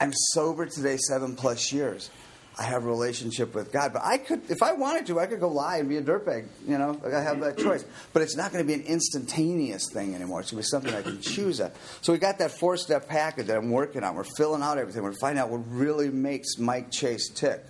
[0.00, 2.10] I'm sober today seven plus years.
[2.56, 5.40] I have a relationship with God, but I could, if I wanted to, I could
[5.40, 6.46] go lie and be a dirtbag.
[6.68, 7.84] You know, I have that choice.
[8.12, 10.40] But it's not going to be an instantaneous thing anymore.
[10.40, 11.74] It's going to be something I can choose at.
[12.00, 14.14] So we got that four-step package that I'm working on.
[14.14, 15.02] We're filling out everything.
[15.02, 17.64] We're finding out what really makes Mike Chase tick.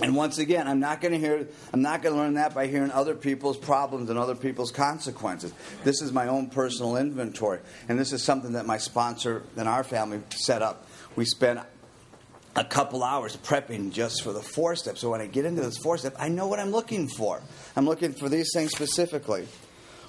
[0.00, 2.66] And once again, I'm not going to hear, I'm not going to learn that by
[2.66, 5.52] hearing other people's problems and other people's consequences.
[5.84, 9.82] This is my own personal inventory, and this is something that my sponsor and our
[9.82, 10.86] family set up.
[11.16, 11.60] We spent
[12.54, 15.00] a couple hours prepping just for the four steps.
[15.00, 17.40] So when I get into this four step, I know what I'm looking for.
[17.76, 19.46] I'm looking for these things specifically.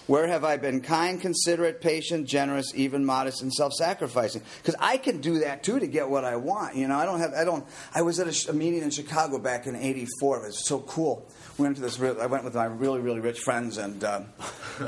[0.09, 4.41] Where have I been kind, considerate, patient, generous, even modest, and self-sacrificing?
[4.57, 6.75] Because I can do that too to get what I want.
[6.75, 7.33] You know, I don't have.
[7.33, 7.63] I don't.
[7.93, 10.37] I was at a, a meeting in Chicago back in '84.
[10.37, 11.29] It was so cool.
[11.59, 12.01] We went to this.
[12.01, 14.21] I went with my really, really rich friends, and uh,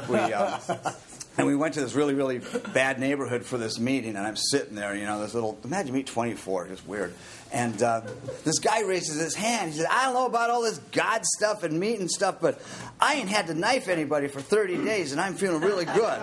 [0.09, 0.17] we.
[0.17, 0.57] Uh,
[1.37, 2.41] and we went to this really, really
[2.73, 6.03] bad neighborhood for this meeting, and I'm sitting there, you know, this little, imagine me
[6.03, 7.13] 24, just weird.
[7.53, 8.01] And uh,
[8.43, 9.71] this guy raises his hand.
[9.71, 12.61] He said, I don't know about all this God stuff and meat and stuff, but
[12.99, 16.21] I ain't had to knife anybody for 30 days, and I'm feeling really good.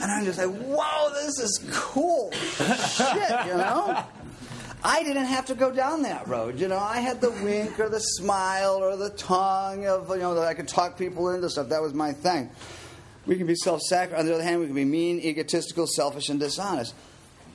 [0.00, 2.30] And I'm just like, whoa, this is cool.
[2.32, 4.04] Shit, you know?
[4.86, 6.60] I didn't have to go down that road.
[6.60, 10.34] You know, I had the wink or the smile or the tongue of, you know,
[10.34, 11.70] that I could talk people into stuff.
[11.70, 12.50] That was my thing.
[13.26, 14.20] We can be self sacrificing.
[14.20, 16.94] On the other hand, we can be mean, egotistical, selfish, and dishonest.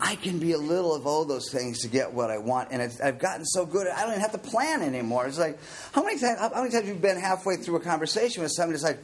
[0.01, 2.81] I can be a little of all those things to get what I want, and
[3.03, 3.85] I've gotten so good.
[3.87, 5.27] I don't even have to plan anymore.
[5.27, 5.59] It's like
[5.91, 6.39] how many times?
[6.39, 8.75] How many times have you been halfway through a conversation with somebody?
[8.75, 8.99] It's like,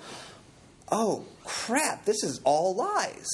[0.92, 3.28] oh crap, this is all lies.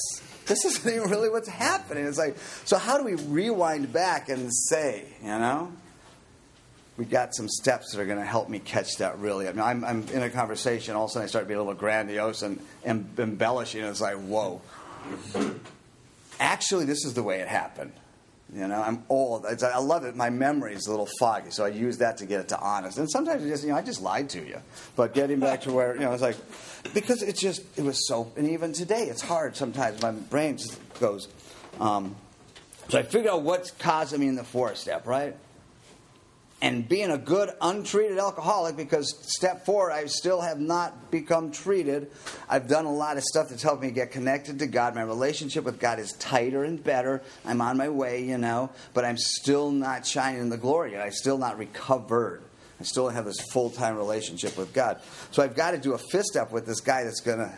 [0.46, 2.04] This isn't even really what's happening.
[2.06, 5.72] It's like, so how do we rewind back and say, you know?
[7.02, 9.48] We got some steps that are going to help me catch that really.
[9.48, 11.62] I mean, I'm, I'm in a conversation, all of a sudden I start being a
[11.62, 13.82] little grandiose and, and embellishing.
[13.82, 14.60] It's like, whoa
[16.42, 17.92] actually, this is the way it happened.
[18.54, 19.46] You know, I'm old.
[19.48, 20.14] It's, I love it.
[20.14, 22.98] My memory is a little foggy, so I use that to get it to honest.
[22.98, 24.58] And sometimes, just, you know, I just lied to you.
[24.94, 26.36] But getting back to where, you know, it's like,
[26.92, 30.02] because it's just, it was so, and even today, it's hard sometimes.
[30.02, 31.28] My brain just goes.
[31.80, 32.14] Um,
[32.90, 35.34] so I figured out what's causing me in the fourth step, right?
[36.62, 42.12] And being a good untreated alcoholic because step four i still have not become treated.
[42.48, 44.94] I've done a lot of stuff that's helped me get connected to god.
[44.94, 47.20] My relationship with god is tighter and better.
[47.44, 51.10] I'm on my way you know but i'm still not shining in the glory i'm
[51.10, 52.42] still not recovered.
[52.80, 55.00] I still have this full-time relationship with god.
[55.32, 57.52] So i've got to do a fifth step with this guy that's going to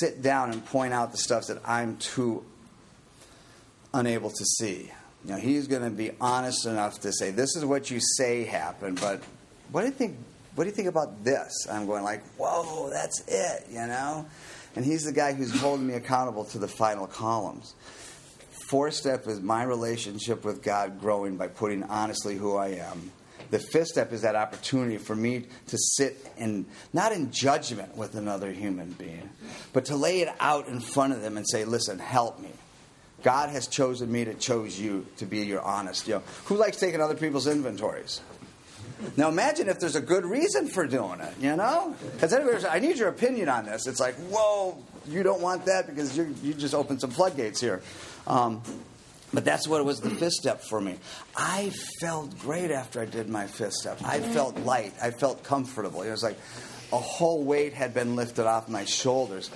[0.00, 2.42] sit down and point out the stuff that i'm too
[3.92, 4.90] unable to see
[5.24, 8.44] you know, he's going to be honest enough to say, "This is what you say
[8.44, 9.22] happened, but
[9.72, 10.16] what do you think?
[10.54, 14.26] What do you think about this?" I'm going like, "Whoa, that's it," you know.
[14.76, 17.74] And he's the guy who's holding me accountable to the final columns.
[18.68, 23.12] Fourth step is my relationship with God growing by putting honestly who I am.
[23.50, 28.14] The fifth step is that opportunity for me to sit in, not in judgment with
[28.14, 29.30] another human being,
[29.72, 32.50] but to lay it out in front of them and say, listen, help me.
[33.24, 36.06] God has chosen me to chose you to be your honest.
[36.06, 38.20] You know, who likes taking other people's inventories?
[39.16, 41.34] Now imagine if there's a good reason for doing it.
[41.40, 42.60] You know, anybody?
[42.60, 43.86] Said, I need your opinion on this.
[43.86, 44.76] It's like, whoa,
[45.08, 47.82] you don't want that because you you just opened some floodgates here.
[48.26, 48.62] Um,
[49.32, 50.96] but that's what it was the fifth step for me.
[51.34, 53.98] I felt great after I did my fifth step.
[54.04, 54.92] I felt light.
[55.02, 56.02] I felt comfortable.
[56.02, 56.36] It was like
[56.92, 59.50] a whole weight had been lifted off my shoulders.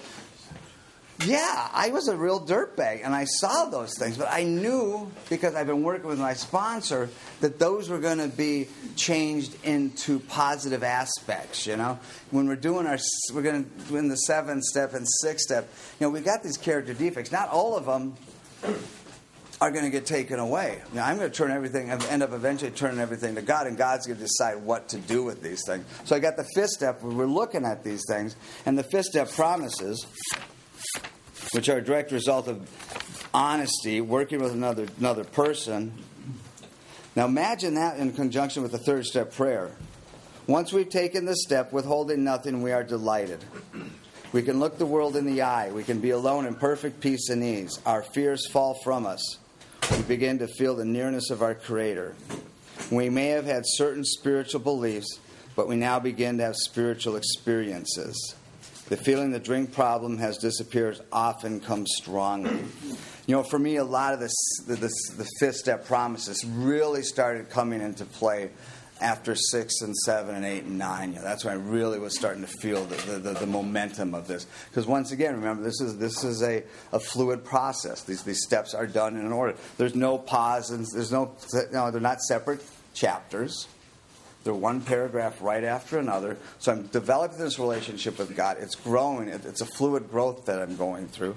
[1.24, 5.56] Yeah, I was a real dirtbag, and I saw those things, but I knew because
[5.56, 10.84] I've been working with my sponsor that those were going to be changed into positive
[10.84, 11.66] aspects.
[11.66, 11.98] You know,
[12.30, 12.98] when we're doing our,
[13.34, 15.68] we're going to do in the seven step and six step.
[15.98, 17.32] You know, we've got these character defects.
[17.32, 18.14] Not all of them
[19.60, 20.80] are going to get taken away.
[20.94, 24.06] Know, I'm going to turn everything, end up eventually turning everything to God, and God's
[24.06, 25.84] going to decide what to do with these things.
[26.04, 27.02] So I got the fifth step.
[27.02, 30.06] We're looking at these things, and the fifth step promises
[31.52, 32.68] which are a direct result of
[33.32, 35.92] honesty, working with another, another person.
[37.16, 39.70] Now imagine that in conjunction with the third step prayer.
[40.46, 43.44] Once we've taken this step, withholding nothing, we are delighted.
[44.32, 45.70] We can look the world in the eye.
[45.70, 47.78] We can be alone in perfect peace and ease.
[47.86, 49.38] Our fears fall from us.
[49.90, 52.14] We begin to feel the nearness of our Creator.
[52.90, 55.18] We may have had certain spiritual beliefs,
[55.56, 58.34] but we now begin to have spiritual experiences.
[58.88, 62.64] The feeling the drink problem has disappeared often comes strongly.
[63.26, 64.34] You know, for me, a lot of this,
[64.66, 68.50] the, fifth step promises really started coming into play
[69.00, 71.10] after six and seven and eight and nine.
[71.10, 74.14] You know, that's when I really was starting to feel the, the, the, the momentum
[74.14, 74.46] of this.
[74.70, 78.02] Because once again, remember, this is, this is a, a fluid process.
[78.02, 79.54] These, these steps are done in an order.
[79.76, 81.36] There's no pause, and there's no,
[81.72, 83.68] no, they're not separate chapters.
[84.44, 86.36] They're one paragraph right after another.
[86.58, 88.56] So I'm developing this relationship with God.
[88.60, 89.28] It's growing.
[89.28, 91.36] It's a fluid growth that I'm going through.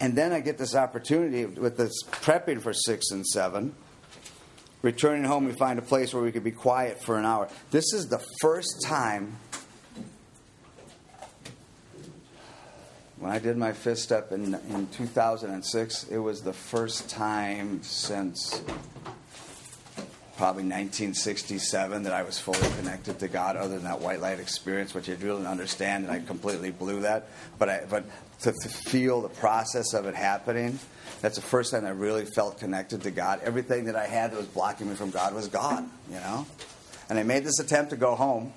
[0.00, 3.74] And then I get this opportunity with this prepping for six and seven.
[4.82, 7.48] Returning home, we find a place where we could be quiet for an hour.
[7.70, 9.36] This is the first time
[13.20, 18.62] when I did my fifth step in, in 2006, it was the first time since
[20.40, 24.94] probably 1967 that I was fully connected to God, other than that white light experience,
[24.94, 27.28] which I didn't understand, and I completely blew that.
[27.58, 28.04] But I, but
[28.40, 30.78] to, to feel the process of it happening,
[31.20, 33.40] that's the first time I really felt connected to God.
[33.44, 36.46] Everything that I had that was blocking me from God was gone, you know.
[37.10, 38.54] And I made this attempt to go home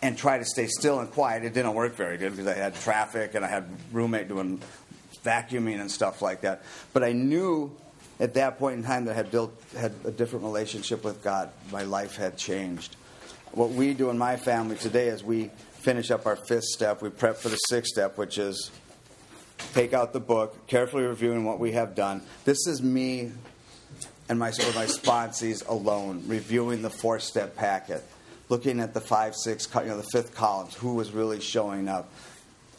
[0.00, 1.44] and try to stay still and quiet.
[1.44, 4.62] It didn't work very good because I had traffic and I had roommate doing
[5.22, 6.62] vacuuming and stuff like that.
[6.94, 7.76] But I knew
[8.18, 11.50] at that point in time that I had built had a different relationship with God.
[11.70, 12.96] My life had changed.
[13.52, 15.50] What we do in my family today is we
[15.80, 17.02] finish up our fifth step.
[17.02, 18.70] We prep for the sixth step, which is
[19.72, 22.22] take out the book, carefully reviewing what we have done.
[22.44, 23.32] This is me
[24.28, 28.02] and my or my sponsees alone reviewing the four step packet,
[28.48, 32.10] looking at the five, six, you know, the fifth columns, who was really showing up,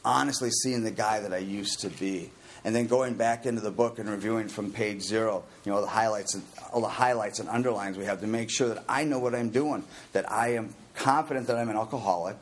[0.04, 2.32] honestly seeing the guy that I used to be
[2.68, 5.88] and then going back into the book and reviewing from page zero, you know, the
[5.88, 9.20] highlights and all the highlights and underlines we have to make sure that I know
[9.20, 12.36] what I'm doing, that I am confident that I'm an alcoholic,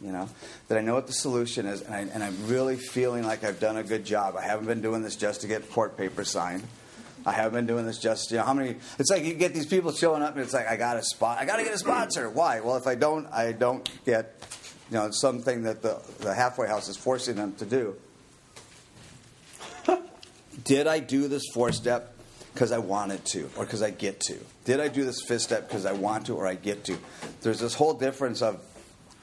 [0.00, 0.28] you know,
[0.68, 3.58] that I know what the solution is, and, I, and I'm really feeling like I've
[3.58, 4.36] done a good job.
[4.36, 6.62] I haven't been doing this just to get court paper signed.
[7.26, 9.66] I haven't been doing this just, you know, how many, it's like you get these
[9.66, 11.78] people showing up and it's like, I got a spot, I got to get a
[11.78, 12.30] sponsor.
[12.30, 12.60] Why?
[12.60, 14.36] Well, if I don't, I don't get,
[14.88, 17.96] you know, something that the, the halfway house is forcing them to do.
[20.62, 22.14] Did I do this four step
[22.52, 24.38] because I wanted to or because I get to?
[24.64, 26.96] Did I do this fifth step because I want to or I get to?
[27.42, 28.62] There's this whole difference of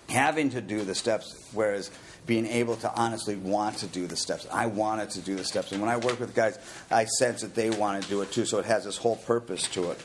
[0.09, 1.89] having to do the steps, whereas
[2.25, 4.45] being able to honestly want to do the steps.
[4.51, 5.71] I wanted to do the steps.
[5.71, 6.59] And when I work with guys,
[6.91, 8.45] I sense that they want to do it too.
[8.45, 10.03] So it has this whole purpose to it.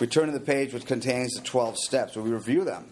[0.00, 2.16] We turn to the page which contains the 12 steps.
[2.16, 2.86] We review them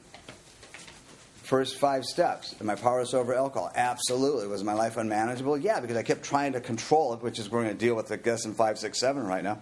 [1.53, 2.55] first five steps.
[2.63, 3.71] Am I powerless over alcohol?
[3.75, 4.47] Absolutely.
[4.47, 5.59] Was my life unmanageable?
[5.59, 8.11] Yeah, because I kept trying to control it, which is we're going to deal with,
[8.11, 9.59] I guess, in five, six, seven right now.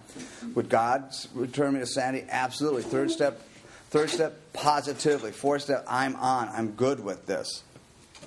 [0.55, 2.25] Would God return me to sanity?
[2.29, 2.83] Absolutely.
[2.83, 3.41] Third step,
[3.89, 5.33] third step, positively.
[5.33, 6.47] Fourth step, I'm on.
[6.47, 7.61] I'm good with this.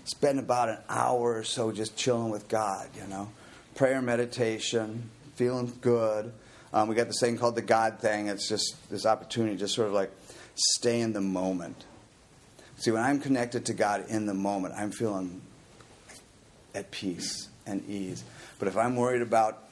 [0.04, 3.30] Spend about an hour or so just chilling with God, you know.
[3.76, 6.30] Prayer, meditation, feeling good.
[6.74, 8.28] Um, we got this thing called the God thing.
[8.28, 10.10] It's just this opportunity, just sort of like
[10.54, 11.86] stay in the moment
[12.84, 15.40] See, when I'm connected to God in the moment, I'm feeling
[16.74, 18.22] at peace and ease.
[18.58, 19.70] But if I'm worried about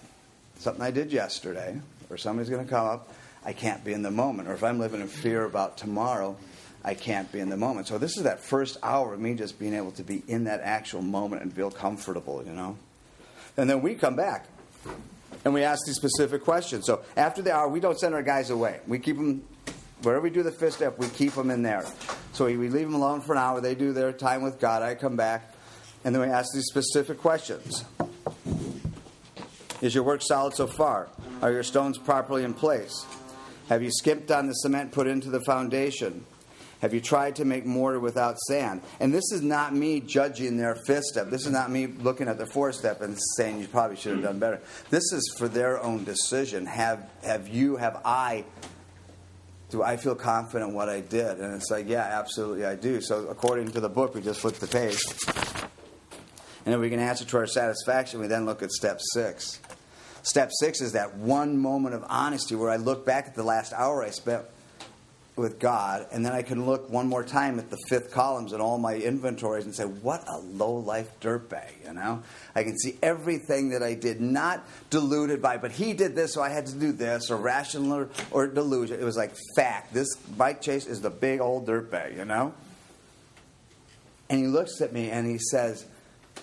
[0.60, 3.12] something I did yesterday, or somebody's going to come up,
[3.44, 4.48] I can't be in the moment.
[4.48, 6.38] Or if I'm living in fear about tomorrow,
[6.82, 7.86] I can't be in the moment.
[7.86, 10.62] So this is that first hour of me just being able to be in that
[10.62, 12.78] actual moment and feel comfortable, you know.
[13.58, 14.46] And then we come back
[15.44, 16.86] and we ask these specific questions.
[16.86, 18.80] So after the hour, we don't send our guys away.
[18.86, 19.44] We keep them
[20.02, 21.84] wherever we do the fifth step, we keep them in there.
[22.32, 23.60] So we leave them alone for an hour.
[23.60, 24.82] They do their time with God.
[24.82, 25.54] I come back,
[26.04, 27.84] and then we ask these specific questions.
[29.80, 31.08] Is your work solid so far?
[31.40, 33.04] Are your stones properly in place?
[33.68, 36.24] Have you skipped on the cement put into the foundation?
[36.82, 38.82] Have you tried to make mortar without sand?
[38.98, 41.30] And this is not me judging their fifth step.
[41.30, 44.22] This is not me looking at their fourth step and saying you probably should have
[44.22, 44.60] done better.
[44.90, 46.66] This is for their own decision.
[46.66, 48.44] Have have you, have I
[49.72, 51.38] do I feel confident in what I did?
[51.38, 53.00] And it's like, yeah, absolutely I do.
[53.00, 55.02] So according to the book, we just flip the page.
[56.66, 59.60] And if we can answer to our satisfaction, we then look at step six.
[60.22, 63.72] Step six is that one moment of honesty where I look back at the last
[63.72, 64.44] hour I spent
[65.34, 68.60] with God, and then I can look one more time at the fifth columns and
[68.60, 72.22] all my inventories and say, what a low life dirtbag, you know?
[72.54, 76.42] I can see everything that I did, not deluded by, but he did this, so
[76.42, 79.00] I had to do this, or rational or, or delusion.
[79.00, 79.94] It was like fact.
[79.94, 82.52] This Mike Chase is the big old dirtbag, you know?
[84.28, 85.86] And he looks at me and he says,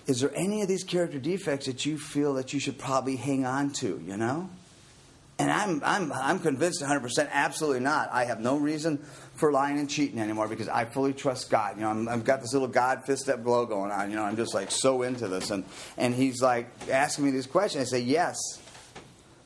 [0.07, 3.45] Is there any of these character defects that you feel that you should probably hang
[3.45, 4.49] on to, you know?
[5.39, 8.09] And I'm, I'm, I'm convinced 100% absolutely not.
[8.11, 8.97] I have no reason
[9.35, 11.77] for lying and cheating anymore because I fully trust God.
[11.77, 14.09] You know, i have got this little God fifth step glow going on.
[14.09, 15.49] You know, I'm just like so into this.
[15.49, 15.63] And,
[15.97, 17.87] and he's like asking me these questions.
[17.87, 18.37] I say, yes.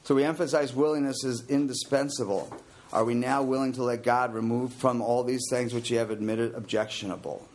[0.02, 2.52] So we emphasize willingness is indispensable.
[2.92, 6.10] Are we now willing to let God remove from all these things which you have
[6.10, 7.48] admitted objectionable?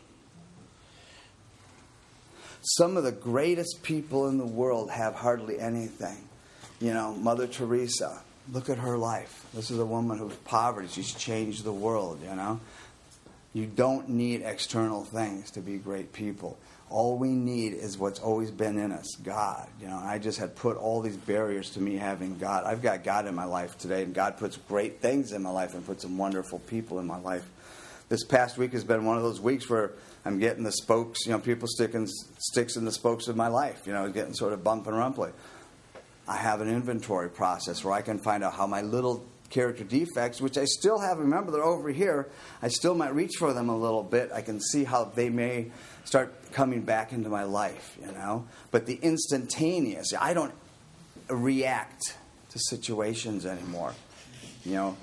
[2.63, 6.29] Some of the greatest people in the world have hardly anything.
[6.81, 8.23] You know, Mother Teresa,
[8.53, 9.47] look at her life.
[9.55, 10.89] This is a woman who's poverty.
[10.89, 12.61] She's changed the world, you know.
[13.53, 16.59] You don't need external things to be great people.
[16.91, 19.69] All we need is what's always been in us, God.
[19.81, 22.65] You know, I just had put all these barriers to me having God.
[22.65, 25.75] I've got God in my life today, and God puts great things in my life
[25.75, 27.45] and puts some wonderful people in my life.
[28.09, 29.93] This past week has been one of those weeks where
[30.25, 32.07] I'm getting the spokes, you know, people sticking
[32.39, 35.31] sticks in the spokes of my life, you know, getting sort of bump and rumply.
[36.29, 40.43] I have an inventory process where I can find out how my little character defects,
[40.43, 42.29] which I still have, remember they're over here,
[42.61, 44.31] I still might reach for them a little bit.
[44.33, 45.71] I can see how they may
[46.05, 48.47] start coming back into my life, you know.
[48.71, 50.53] But the instantaneous, I don't
[51.31, 52.17] react
[52.51, 53.95] to situations anymore.
[54.65, 54.97] You know,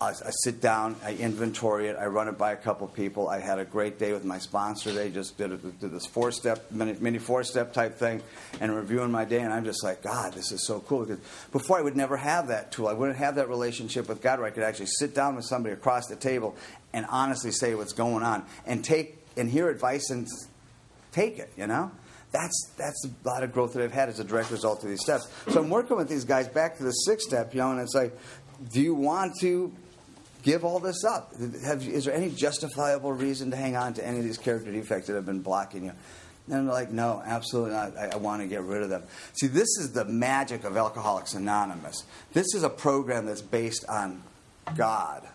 [0.00, 3.28] I, I, sit down, I inventory it, I run it by a couple people.
[3.28, 4.92] I had a great day with my sponsor.
[4.92, 8.22] They just did, it, did this four step, mini, mini four step type thing,
[8.60, 9.40] and reviewing my day.
[9.40, 11.04] And I'm just like, God, this is so cool.
[11.04, 11.18] Because
[11.52, 12.88] before I would never have that tool.
[12.88, 15.74] I wouldn't have that relationship with God where I could actually sit down with somebody
[15.74, 16.56] across the table
[16.94, 20.26] and honestly say what's going on and take and hear advice and
[21.12, 21.52] take it.
[21.56, 21.90] You know.
[22.32, 25.00] That's that's a lot of growth that I've had as a direct result of these
[25.00, 25.28] steps.
[25.48, 27.92] So I'm working with these guys back to the sixth step, you know, and it's
[27.92, 28.16] like,
[28.72, 29.72] do you want to
[30.42, 31.34] give all this up?
[31.64, 35.06] Have, is there any justifiable reason to hang on to any of these character defects
[35.06, 35.92] that have been blocking you?
[36.46, 37.96] And they're like, no, absolutely not.
[37.96, 39.04] I, I, want to get rid of them.
[39.34, 42.04] See, this is the magic of Alcoholics Anonymous.
[42.32, 44.22] This is a program that's based on
[44.76, 45.26] God.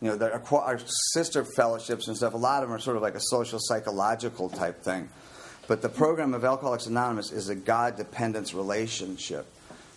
[0.00, 0.80] You know, our, our
[1.12, 4.48] sister fellowships and stuff, a lot of them are sort of like a social psychological
[4.48, 5.08] type thing.
[5.66, 9.46] But the program of Alcoholics Anonymous is a God dependence relationship.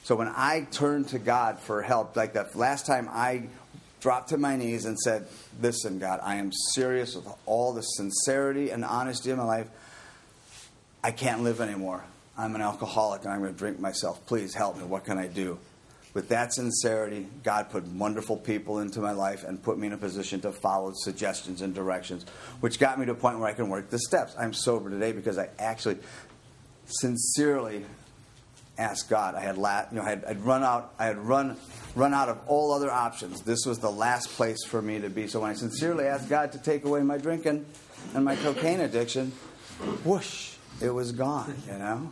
[0.04, 3.44] So when I turn to God for help, like the last time I
[4.00, 5.28] dropped to my knees and said,
[5.62, 9.68] Listen, God, I am serious with all the sincerity and honesty in my life.
[11.04, 12.04] I can't live anymore.
[12.38, 14.26] I'm an alcoholic and I'm going to drink myself.
[14.26, 14.84] Please help me.
[14.84, 15.58] What can I do?
[16.14, 19.98] With that sincerity, God put wonderful people into my life and put me in a
[19.98, 22.26] position to follow suggestions and directions,
[22.60, 24.36] which got me to a point where I can work the steps.
[24.38, 25.98] I'm sober today because I actually
[26.86, 27.86] sincerely
[28.78, 29.36] asked God.
[29.36, 30.94] I had, la- you know, I had I'd run out.
[30.98, 31.58] I had run
[31.98, 33.42] run out of all other options.
[33.42, 35.28] This was the last place for me to be.
[35.28, 37.66] So when I sincerely asked God to take away my drinking
[38.14, 39.32] and my cocaine addiction,
[40.06, 41.56] whoosh, it was gone.
[41.68, 42.12] You know.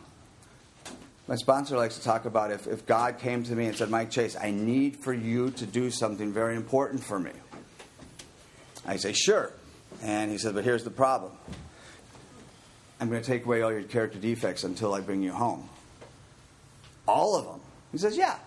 [1.27, 4.11] My sponsor likes to talk about if, if God came to me and said, Mike
[4.11, 7.31] Chase, I need for you to do something very important for me.
[8.85, 9.51] I say, sure.
[10.03, 11.31] And he said, but here's the problem.
[12.99, 15.67] I'm going to take away all your character defects until I bring you home.
[17.07, 17.61] All of them.
[17.91, 18.37] He says, Yeah,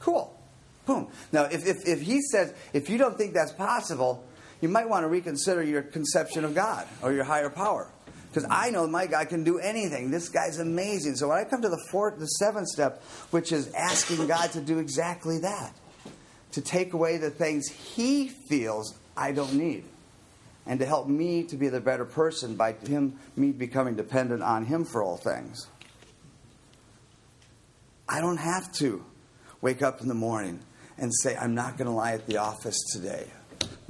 [0.00, 0.39] cool.
[0.86, 1.08] Boom.
[1.32, 4.24] Now, if, if, if he says, if you don't think that's possible,
[4.60, 7.90] you might want to reconsider your conception of God or your higher power.
[8.28, 10.10] Because I know my God can do anything.
[10.10, 11.16] This guy's amazing.
[11.16, 14.60] So when I come to the fourth, the seventh step, which is asking God to
[14.60, 15.74] do exactly that,
[16.52, 19.84] to take away the things He feels I don't need,
[20.64, 24.64] and to help me to be the better person by Him, me becoming dependent on
[24.64, 25.66] Him for all things.
[28.08, 29.04] I don't have to
[29.60, 30.60] wake up in the morning
[31.00, 33.26] and say, I'm not going to lie at the office today.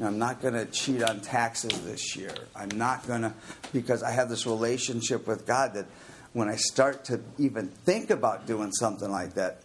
[0.02, 2.32] I'm not going to cheat on taxes this year.
[2.56, 3.34] I'm not going to,
[3.72, 5.86] because I have this relationship with God that
[6.32, 9.60] when I start to even think about doing something like that,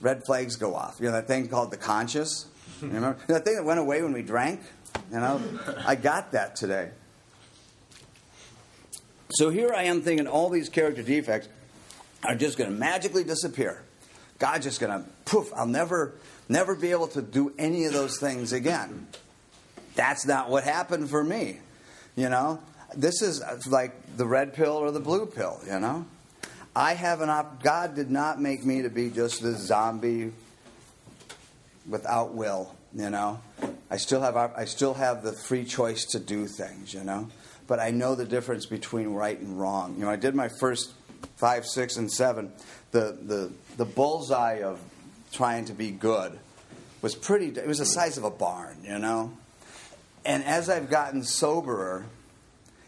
[0.00, 0.96] red flags go off.
[0.98, 2.46] You know that thing called the conscious?
[2.80, 3.18] You remember?
[3.26, 4.60] that thing that went away when we drank?
[5.10, 5.42] You know?
[5.84, 6.90] I got that today.
[9.30, 11.48] So here I am thinking all these character defects
[12.22, 13.82] are just going to magically disappear.
[14.38, 16.14] God's just going to poof, I'll never,
[16.48, 19.08] never be able to do any of those things again.
[19.94, 21.58] That's not what happened for me.
[22.14, 22.60] You know,
[22.94, 26.06] this is uh, like the red pill or the blue pill, you know?
[26.74, 30.32] I have an op- God did not make me to be just this zombie
[31.88, 33.40] without will, you know?
[33.90, 37.28] I still have I still have the free choice to do things, you know?
[37.66, 39.96] But I know the difference between right and wrong.
[39.98, 40.92] You know, I did my first
[41.36, 42.52] 5, 6 and 7
[42.90, 44.80] the, the, the bullseye of
[45.32, 46.38] trying to be good
[47.02, 49.32] was pretty, it was the size of a barn, you know?
[50.24, 52.06] And as I've gotten soberer,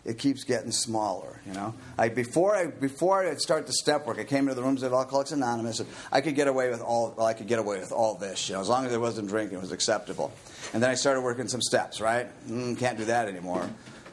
[0.04, 1.74] it keeps getting smaller, you know.
[1.98, 4.94] I before I before I start the step work, I came into the rooms of
[4.94, 7.14] Alcoholics Anonymous, and I could get away with all.
[7.16, 9.28] Well, I could get away with all this, you know, as long as I wasn't
[9.28, 10.33] drinking, it was acceptable.
[10.72, 12.28] And then I started working some steps, right?
[12.48, 13.68] Mm, can't do that anymore.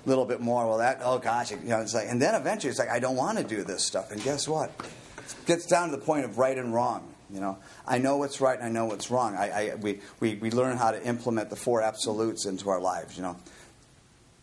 [0.07, 0.65] Little bit more.
[0.65, 1.01] Well, that.
[1.03, 2.07] Oh gosh, you know, it's like.
[2.07, 4.09] And then eventually, it's like I don't want to do this stuff.
[4.09, 4.71] And guess what?
[5.17, 7.13] It gets down to the point of right and wrong.
[7.29, 9.35] You know, I know what's right and I know what's wrong.
[9.35, 13.17] I, I, we, we, we learn how to implement the four absolutes into our lives.
[13.17, 13.35] You know,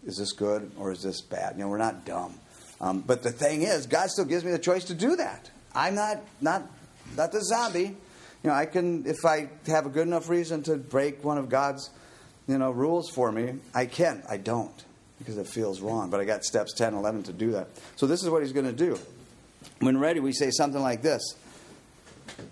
[0.04, 1.54] is this good or is this bad?
[1.56, 2.34] You know, we're not dumb.
[2.82, 5.50] Um, but the thing is, God still gives me the choice to do that.
[5.74, 6.70] I'm not not
[7.16, 7.96] not the zombie.
[8.42, 11.48] You know, I can if I have a good enough reason to break one of
[11.48, 11.88] God's
[12.46, 14.22] you know rules for me, I can.
[14.28, 14.84] I don't
[15.24, 16.10] because it feels wrong.
[16.10, 17.68] But I got steps 10, 11 to do that.
[17.96, 18.98] So this is what He's going to do.
[19.80, 21.22] When ready, we say something like this.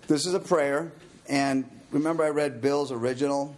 [0.07, 0.91] This is a prayer,
[1.29, 3.55] and remember I read Bill's original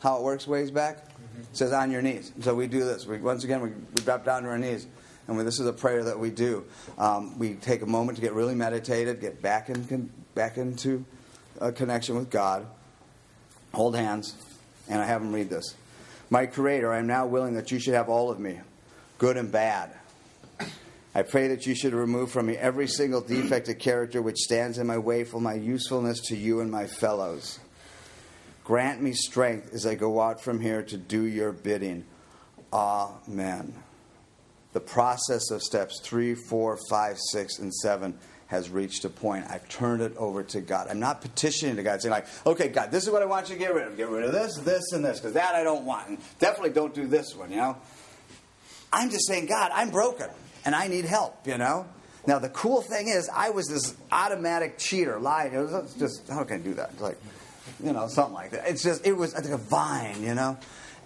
[0.00, 1.04] How It Works ways back.
[1.38, 2.32] It says on your knees.
[2.40, 3.06] So we do this.
[3.06, 4.86] We, once again, we, we drop down to our knees.
[5.26, 6.64] And we, this is a prayer that we do.
[6.96, 11.04] Um, we take a moment to get really meditated, get back, in, back into
[11.60, 12.66] a connection with God,
[13.72, 14.34] hold hands,
[14.88, 15.74] and I have them read this.
[16.30, 18.60] My Creator, I am now willing that you should have all of me,
[19.16, 19.90] good and bad.
[21.14, 24.78] I pray that you should remove from me every single defect of character which stands
[24.78, 27.58] in my way for my usefulness to you and my fellows.
[28.62, 32.04] Grant me strength as I go out from here to do your bidding.
[32.72, 33.74] Amen.
[34.74, 38.18] The process of steps three, four, five, six, and seven
[38.48, 39.44] has reached a point.
[39.48, 40.88] I've turned it over to God.
[40.90, 43.54] I'm not petitioning to God, saying, like, okay, God, this is what I want you
[43.54, 43.96] to get rid of.
[43.96, 46.08] Get rid of this, this, and this, because that I don't want.
[46.08, 47.76] And definitely don't do this one, you know?
[48.92, 50.28] I'm just saying, God, I'm broken
[50.64, 51.86] and I need help, you know?
[52.26, 55.52] Now, the cool thing is, I was this automatic cheater, lying.
[55.52, 56.90] It was just, how can I do that?
[56.92, 57.18] It's like,
[57.82, 58.68] you know, something like that.
[58.68, 60.58] It's just, it was like a vine, you know?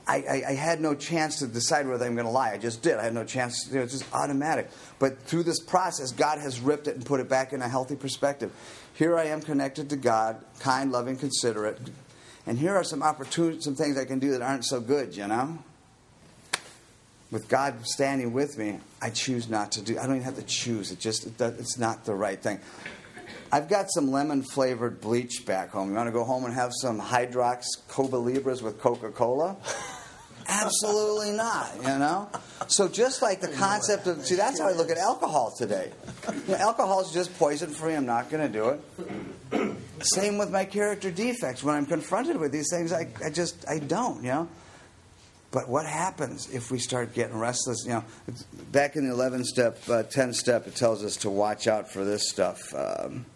[0.07, 2.53] I, I, I, had no chance to decide whether I'm going to lie.
[2.53, 2.96] I just did.
[2.96, 3.68] I had no chance.
[3.68, 4.70] You know, it's just automatic.
[4.98, 7.96] But through this process, God has ripped it and put it back in a healthy
[7.96, 8.53] perspective.
[8.94, 11.78] Here I am connected to God, kind, loving, considerate.
[12.46, 15.26] And here are some opportunities, some things I can do that aren't so good, you
[15.28, 15.59] know?
[17.32, 19.98] with God standing with me, I choose not to do.
[19.98, 20.92] I don't even have to choose.
[20.92, 22.61] It just it's not the right thing.
[23.55, 25.90] I've got some lemon flavored bleach back home.
[25.90, 29.59] You want to go home and have some Hydrox Cuba Libras with Coca Cola?
[30.48, 32.30] Absolutely not, you know?
[32.66, 35.92] So, just like the concept of, see, that's how I look at alcohol today.
[36.48, 37.94] Alcohol is just poison free.
[37.94, 39.76] I'm not going to do it.
[40.00, 41.62] Same with my character defects.
[41.62, 44.48] When I'm confronted with these things, I, I just, I don't, you know?
[45.50, 47.84] But what happens if we start getting restless?
[47.84, 48.05] You know,
[48.72, 52.03] back in the 11 step, uh, 10 step, it tells us to watch out for
[52.05, 52.59] this stuff.
[52.74, 53.26] Um,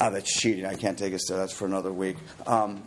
[0.00, 0.66] oh, that's cheating.
[0.66, 1.38] I can't take us there.
[1.38, 2.16] That's for another week.
[2.46, 2.82] Um,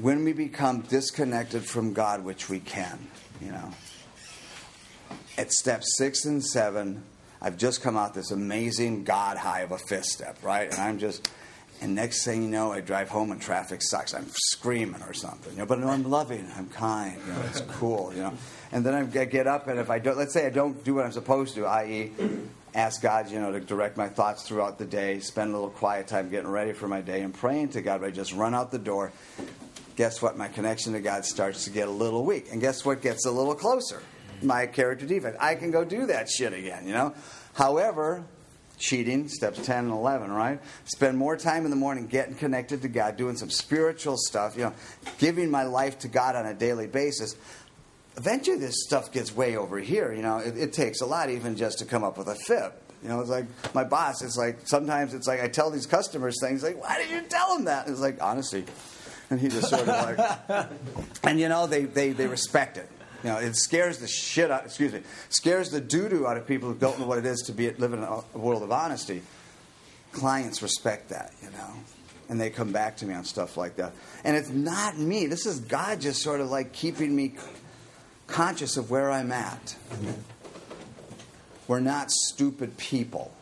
[0.00, 3.06] when we become disconnected from God, which we can,
[3.40, 3.70] you know,
[5.36, 7.04] at step six and seven,
[7.40, 10.70] I've just come out this amazing God high of a fifth step, right?
[10.70, 11.28] And I'm just
[11.82, 14.14] and next thing you know, I drive home and traffic sucks.
[14.14, 15.52] I'm screaming or something.
[15.54, 16.48] You know, but I'm loving.
[16.56, 17.20] I'm kind.
[17.26, 18.12] You know, it's cool.
[18.14, 18.34] You know,
[18.70, 21.04] and then I get up and if I don't, let's say I don't do what
[21.04, 22.12] I'm supposed to, i.e.,
[22.74, 26.08] ask God, you know, to direct my thoughts throughout the day, spend a little quiet
[26.08, 28.00] time getting ready for my day and praying to God.
[28.00, 29.12] But I just run out the door.
[29.96, 30.36] Guess what?
[30.38, 33.02] My connection to God starts to get a little weak, and guess what?
[33.02, 34.02] Gets a little closer.
[34.42, 35.36] My character defect.
[35.40, 36.86] I can go do that shit again.
[36.86, 37.14] You know.
[37.54, 38.24] However,
[38.82, 40.60] cheating, steps 10 and 11, right?
[40.84, 44.64] Spend more time in the morning getting connected to God, doing some spiritual stuff, you
[44.64, 44.74] know,
[45.18, 47.36] giving my life to God on a daily basis.
[48.16, 50.12] Eventually, this stuff gets way over here.
[50.12, 52.72] You know, it, it takes a lot even just to come up with a fib.
[53.02, 54.22] You know, it's like my boss.
[54.22, 57.54] It's like sometimes it's like I tell these customers things like, "Why did you tell
[57.54, 58.64] them that?" It's like honesty,
[59.30, 60.68] and he just sort of like,
[61.24, 62.88] and you know, they they they respect it.
[63.24, 64.64] You know, it scares the shit out.
[64.64, 65.00] Excuse me,
[65.30, 67.70] scares the doo doo out of people who don't know what it is to be
[67.70, 69.22] living in a world of honesty.
[70.12, 71.72] Clients respect that, you know,
[72.28, 73.94] and they come back to me on stuff like that.
[74.24, 75.26] And it's not me.
[75.26, 77.34] This is God just sort of like keeping me
[78.32, 79.76] conscious of where I'm at.
[81.68, 83.32] We're not stupid people.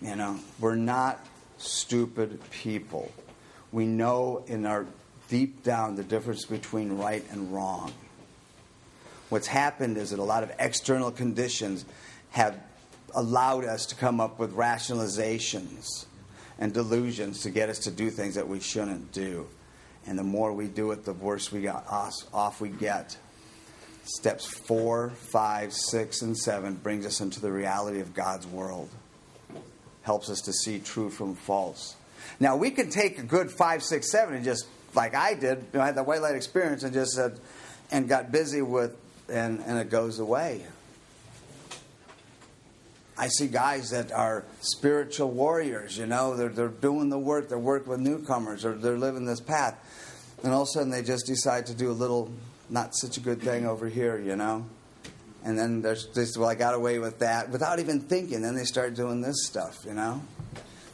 [0.00, 1.24] You know, we're not
[1.58, 3.12] stupid people.
[3.70, 4.84] We know in our
[5.28, 7.92] deep down the difference between right and wrong.
[9.28, 11.84] What's happened is that a lot of external conditions
[12.30, 12.58] have
[13.14, 16.06] allowed us to come up with rationalizations
[16.58, 19.46] and delusions to get us to do things that we shouldn't do.
[20.04, 23.16] And the more we do it, the worse we got off we get.
[24.04, 28.88] Steps four, five, six, and seven brings us into the reality of God's world.
[30.02, 31.94] Helps us to see true from false.
[32.40, 35.78] Now we can take a good five, six, seven, and just like I did, you
[35.78, 37.38] know, I had the white light experience, and just said,
[37.90, 38.96] and got busy with
[39.28, 40.62] and, and it goes away.
[43.16, 47.58] I see guys that are spiritual warriors, you know, they're, they're doing the work, they're
[47.58, 49.78] working with newcomers, or they're living this path.
[50.42, 52.32] And all of a sudden they just decide to do a little
[52.72, 54.64] not such a good thing over here, you know?
[55.44, 58.40] And then there's this, well, I got away with that without even thinking.
[58.40, 60.22] Then they start doing this stuff, you know?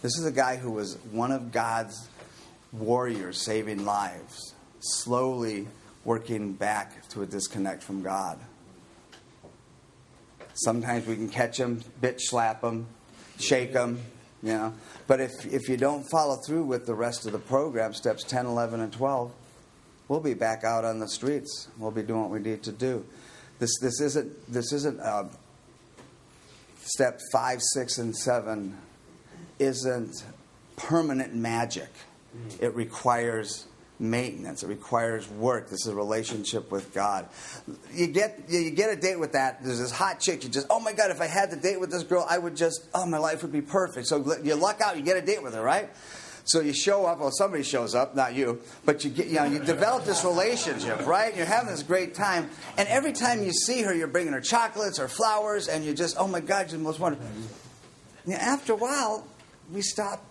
[0.03, 2.09] This is a guy who was one of God's
[2.73, 5.69] warriors saving lives, slowly
[6.05, 8.41] working back to a disconnect from God.
[10.55, 12.87] Sometimes we can catch him, bitch slap him,
[13.39, 14.01] shake him,
[14.43, 14.75] you know.
[15.07, 18.47] But if, if you don't follow through with the rest of the program, steps 10,
[18.47, 19.33] 11, and 12,
[20.09, 21.69] we'll be back out on the streets.
[21.79, 23.05] We'll be doing what we need to do.
[23.59, 25.25] This, this isn't, this isn't uh,
[26.83, 28.77] step 5, 6, and 7
[29.59, 30.25] isn't
[30.77, 31.91] permanent magic.
[32.61, 33.67] It requires
[33.99, 34.63] maintenance.
[34.63, 35.69] It requires work.
[35.71, 37.29] This is a relationship with God.
[37.93, 39.65] You get you get a date with that.
[39.65, 40.45] There's this hot chick.
[40.45, 42.57] You just oh my god, if I had the date with this girl, I would
[42.57, 44.07] just oh my life would be perfect.
[44.07, 44.97] So you luck out.
[44.97, 45.91] You get a date with her, right?
[46.49, 47.19] So you show up.
[47.19, 51.07] Well, somebody shows up, not you, but you get you know you develop this relationship,
[51.07, 51.37] right?
[51.37, 54.99] You're having this great time, and every time you see her, you're bringing her chocolates
[54.99, 57.27] or flowers, and you just oh my god, you're the most wonderful.
[58.27, 59.27] You after a while,
[59.71, 60.25] we stop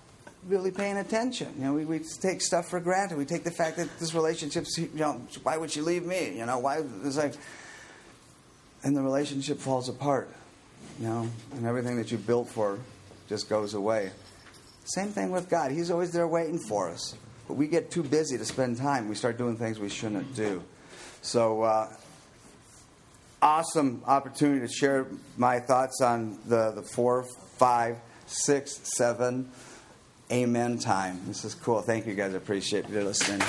[0.48, 1.54] really paying attention.
[1.56, 3.20] You know, we, we take stuff for granted.
[3.20, 6.36] We take the fact that this relationship's, you know, why would she leave me?
[6.36, 6.82] You know, why?
[7.04, 7.36] It's like,
[8.84, 10.30] and the relationship falls apart.
[11.00, 12.80] You know, and everything that you built for
[13.30, 14.12] just goes away.
[14.88, 15.72] Same thing with God.
[15.72, 17.14] He's always there waiting for us.
[17.48, 19.10] But we get too busy to spend time.
[19.10, 20.64] We start doing things we shouldn't do.
[21.22, 21.90] So, uh,
[23.42, 27.26] awesome opportunity to share my thoughts on the, the four,
[27.58, 29.50] five, six, seven,
[30.32, 31.22] amen time.
[31.28, 31.82] This is cool.
[31.82, 32.34] Thank you guys.
[32.34, 33.42] I appreciate you listening.